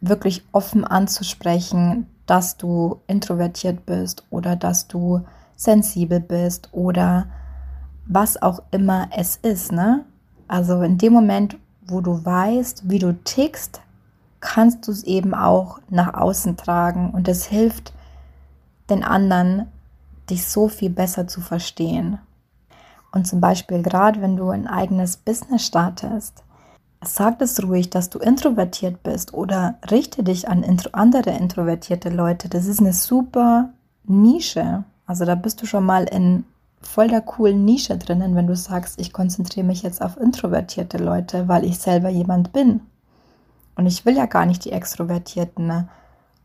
wirklich 0.00 0.44
offen 0.52 0.84
anzusprechen, 0.84 2.06
dass 2.26 2.56
du 2.56 3.00
introvertiert 3.06 3.86
bist 3.86 4.24
oder 4.30 4.56
dass 4.56 4.88
du 4.88 5.22
sensibel 5.56 6.20
bist 6.20 6.68
oder 6.72 7.26
was 8.06 8.40
auch 8.40 8.62
immer 8.70 9.08
es 9.16 9.36
ist, 9.36 9.72
ne? 9.72 10.04
Also 10.48 10.82
in 10.82 10.98
dem 10.98 11.12
Moment, 11.12 11.56
wo 11.86 12.00
du 12.00 12.24
weißt, 12.24 12.88
wie 12.90 12.98
du 12.98 13.14
tickst, 13.24 13.80
kannst 14.40 14.86
du 14.86 14.92
es 14.92 15.04
eben 15.04 15.34
auch 15.34 15.78
nach 15.88 16.14
außen 16.14 16.56
tragen 16.56 17.10
und 17.10 17.28
es 17.28 17.44
hilft 17.44 17.92
den 18.90 19.04
anderen, 19.04 19.68
dich 20.28 20.46
so 20.46 20.68
viel 20.68 20.90
besser 20.90 21.28
zu 21.28 21.40
verstehen. 21.40 22.18
Und 23.12 23.26
zum 23.26 23.40
Beispiel 23.40 23.82
gerade, 23.82 24.20
wenn 24.22 24.36
du 24.36 24.50
ein 24.50 24.66
eigenes 24.66 25.18
Business 25.18 25.66
startest, 25.66 26.42
sag 27.04 27.40
es 27.40 27.62
ruhig, 27.62 27.90
dass 27.90 28.10
du 28.10 28.18
introvertiert 28.18 29.02
bist 29.02 29.34
oder 29.34 29.76
richte 29.90 30.22
dich 30.22 30.48
an 30.48 30.62
intro 30.62 30.90
andere 30.92 31.30
introvertierte 31.30 32.08
Leute. 32.08 32.48
Das 32.48 32.66
ist 32.66 32.80
eine 32.80 32.92
super 32.92 33.70
Nische. 34.04 34.84
Also 35.06 35.24
da 35.24 35.34
bist 35.34 35.60
du 35.60 35.66
schon 35.66 35.84
mal 35.84 36.04
in 36.04 36.44
voll 36.80 37.08
der 37.08 37.20
coolen 37.20 37.64
Nische 37.64 37.96
drinnen, 37.98 38.34
wenn 38.34 38.46
du 38.46 38.56
sagst, 38.56 39.00
ich 39.00 39.12
konzentriere 39.12 39.66
mich 39.66 39.82
jetzt 39.82 40.02
auf 40.02 40.16
introvertierte 40.16 40.98
Leute, 40.98 41.48
weil 41.48 41.64
ich 41.64 41.78
selber 41.78 42.08
jemand 42.08 42.52
bin. 42.52 42.80
Und 43.76 43.86
ich 43.86 44.04
will 44.04 44.16
ja 44.16 44.26
gar 44.26 44.46
nicht 44.46 44.64
die 44.64 44.72
Extrovertierten 44.72 45.66
ne, 45.66 45.88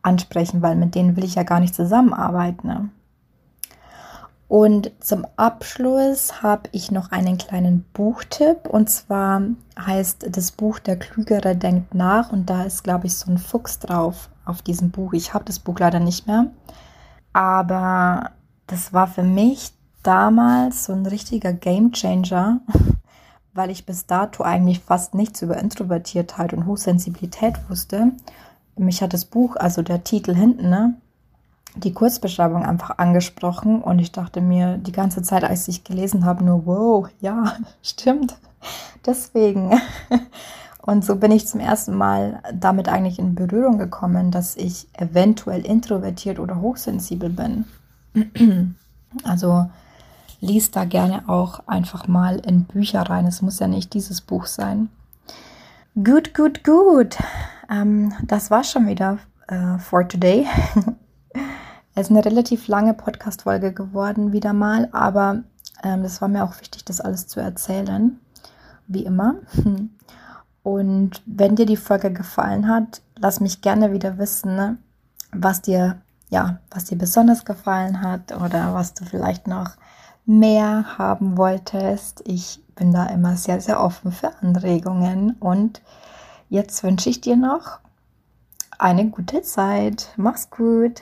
ansprechen, 0.01 0.61
weil 0.61 0.75
mit 0.75 0.95
denen 0.95 1.15
will 1.15 1.23
ich 1.23 1.35
ja 1.35 1.43
gar 1.43 1.59
nicht 1.59 1.75
zusammenarbeiten. 1.75 2.91
Und 4.47 4.91
zum 5.01 5.25
Abschluss 5.35 6.41
habe 6.41 6.69
ich 6.71 6.89
noch 6.89 7.11
einen 7.11 7.37
kleinen 7.37 7.83
Buchtipp. 7.93 8.67
Und 8.67 8.89
zwar 8.89 9.41
heißt 9.77 10.27
das 10.29 10.51
Buch 10.51 10.79
Der 10.79 10.97
Klügere 10.97 11.55
denkt 11.55 11.93
nach. 11.93 12.31
Und 12.31 12.49
da 12.49 12.63
ist, 12.63 12.83
glaube 12.83 13.07
ich, 13.07 13.15
so 13.15 13.29
ein 13.29 13.37
Fuchs 13.37 13.79
drauf 13.79 14.29
auf 14.45 14.61
diesem 14.61 14.91
Buch. 14.91 15.13
Ich 15.13 15.33
habe 15.33 15.43
das 15.45 15.59
Buch 15.59 15.79
leider 15.79 15.99
nicht 15.99 16.27
mehr. 16.27 16.47
Aber 17.33 18.31
das 18.67 18.93
war 18.93 19.07
für 19.07 19.23
mich 19.23 19.71
damals 20.01 20.85
so 20.85 20.93
ein 20.93 21.05
richtiger 21.05 21.51
Game 21.51 21.91
Changer, 21.91 22.61
weil 23.53 23.69
ich 23.69 23.85
bis 23.85 24.05
dato 24.05 24.43
eigentlich 24.43 24.79
fast 24.79 25.13
nichts 25.13 25.41
über 25.41 25.57
Introvertiertheit 25.57 26.53
und 26.53 26.65
Hochsensibilität 26.65 27.55
wusste. 27.69 28.13
Mich 28.77 29.01
hat 29.01 29.13
das 29.13 29.25
Buch, 29.25 29.57
also 29.57 29.81
der 29.81 30.03
Titel 30.03 30.33
hinten, 30.33 30.69
ne, 30.69 30.93
die 31.83 31.93
Kurzbeschreibung 31.93 32.63
einfach 32.63 32.97
angesprochen 32.97 33.81
und 33.81 33.99
ich 33.99 34.11
dachte 34.11 34.41
mir 34.41 34.77
die 34.77 34.91
ganze 34.91 35.21
Zeit, 35.21 35.43
als 35.43 35.67
ich 35.67 35.83
gelesen 35.83 36.25
habe, 36.25 36.43
nur, 36.43 36.65
wow, 36.65 37.07
ja, 37.19 37.53
stimmt. 37.81 38.37
Deswegen. 39.05 39.79
Und 40.81 41.03
so 41.03 41.17
bin 41.17 41.31
ich 41.31 41.47
zum 41.47 41.59
ersten 41.59 41.95
Mal 41.95 42.41
damit 42.53 42.87
eigentlich 42.87 43.19
in 43.19 43.35
Berührung 43.35 43.77
gekommen, 43.77 44.31
dass 44.31 44.55
ich 44.55 44.87
eventuell 44.93 45.65
introvertiert 45.65 46.39
oder 46.39 46.61
hochsensibel 46.61 47.29
bin. 47.29 47.65
Also 49.23 49.69
liest 50.41 50.75
da 50.75 50.83
gerne 50.83 51.27
auch 51.27 51.61
einfach 51.65 52.07
mal 52.07 52.39
in 52.39 52.65
Bücher 52.65 53.01
rein. 53.03 53.25
Es 53.25 53.41
muss 53.41 53.57
ja 53.59 53.67
nicht 53.67 53.93
dieses 53.93 54.19
Buch 54.21 54.45
sein. 54.45 54.89
Gut, 55.95 56.33
gut, 56.35 56.63
gut. 56.63 57.17
Ähm, 57.69 58.13
das 58.23 58.51
war 58.51 58.63
schon 58.63 58.85
wieder 58.85 59.17
äh, 59.47 59.79
for 59.79 60.07
today. 60.07 60.45
es 61.97 62.03
ist 62.03 62.11
eine 62.11 62.23
relativ 62.23 62.67
lange 62.67 62.93
Podcast-Folge 62.93 63.73
geworden, 63.73 64.31
wieder 64.31 64.53
mal, 64.53 64.87
aber 64.91 65.41
ähm, 65.81 66.03
war 66.03 66.27
mir 66.27 66.43
auch 66.43 66.59
wichtig, 66.59 66.85
das 66.85 67.01
alles 67.01 67.25
zu 67.25 67.39
erzählen. 67.39 68.19
Wie 68.85 69.03
immer. 69.03 69.37
Und 70.63 71.23
wenn 71.25 71.55
dir 71.55 71.65
die 71.65 71.75
Folge 71.75 72.13
gefallen 72.13 72.67
hat, 72.67 73.01
lass 73.17 73.39
mich 73.39 73.61
gerne 73.61 73.93
wieder 73.93 74.19
wissen, 74.19 74.55
ne, 74.55 74.77
was 75.31 75.63
dir, 75.63 75.99
ja, 76.29 76.59
was 76.69 76.85
dir 76.85 76.99
besonders 76.99 77.45
gefallen 77.45 77.99
hat 78.03 78.31
oder 78.31 78.75
was 78.75 78.93
du 78.93 79.03
vielleicht 79.03 79.47
noch 79.47 79.71
mehr 80.23 80.99
haben 80.99 81.35
wolltest. 81.35 82.21
Ich 82.25 82.61
bin 82.75 82.93
da 82.93 83.07
immer 83.07 83.37
sehr, 83.37 83.59
sehr 83.59 83.81
offen 83.81 84.11
für 84.11 84.37
Anregungen. 84.43 85.31
Und 85.39 85.81
jetzt 86.47 86.83
wünsche 86.83 87.09
ich 87.09 87.21
dir 87.21 87.37
noch 87.37 87.79
eine 88.77 89.09
gute 89.09 89.41
Zeit. 89.41 90.09
Mach's 90.15 90.51
gut. 90.51 91.01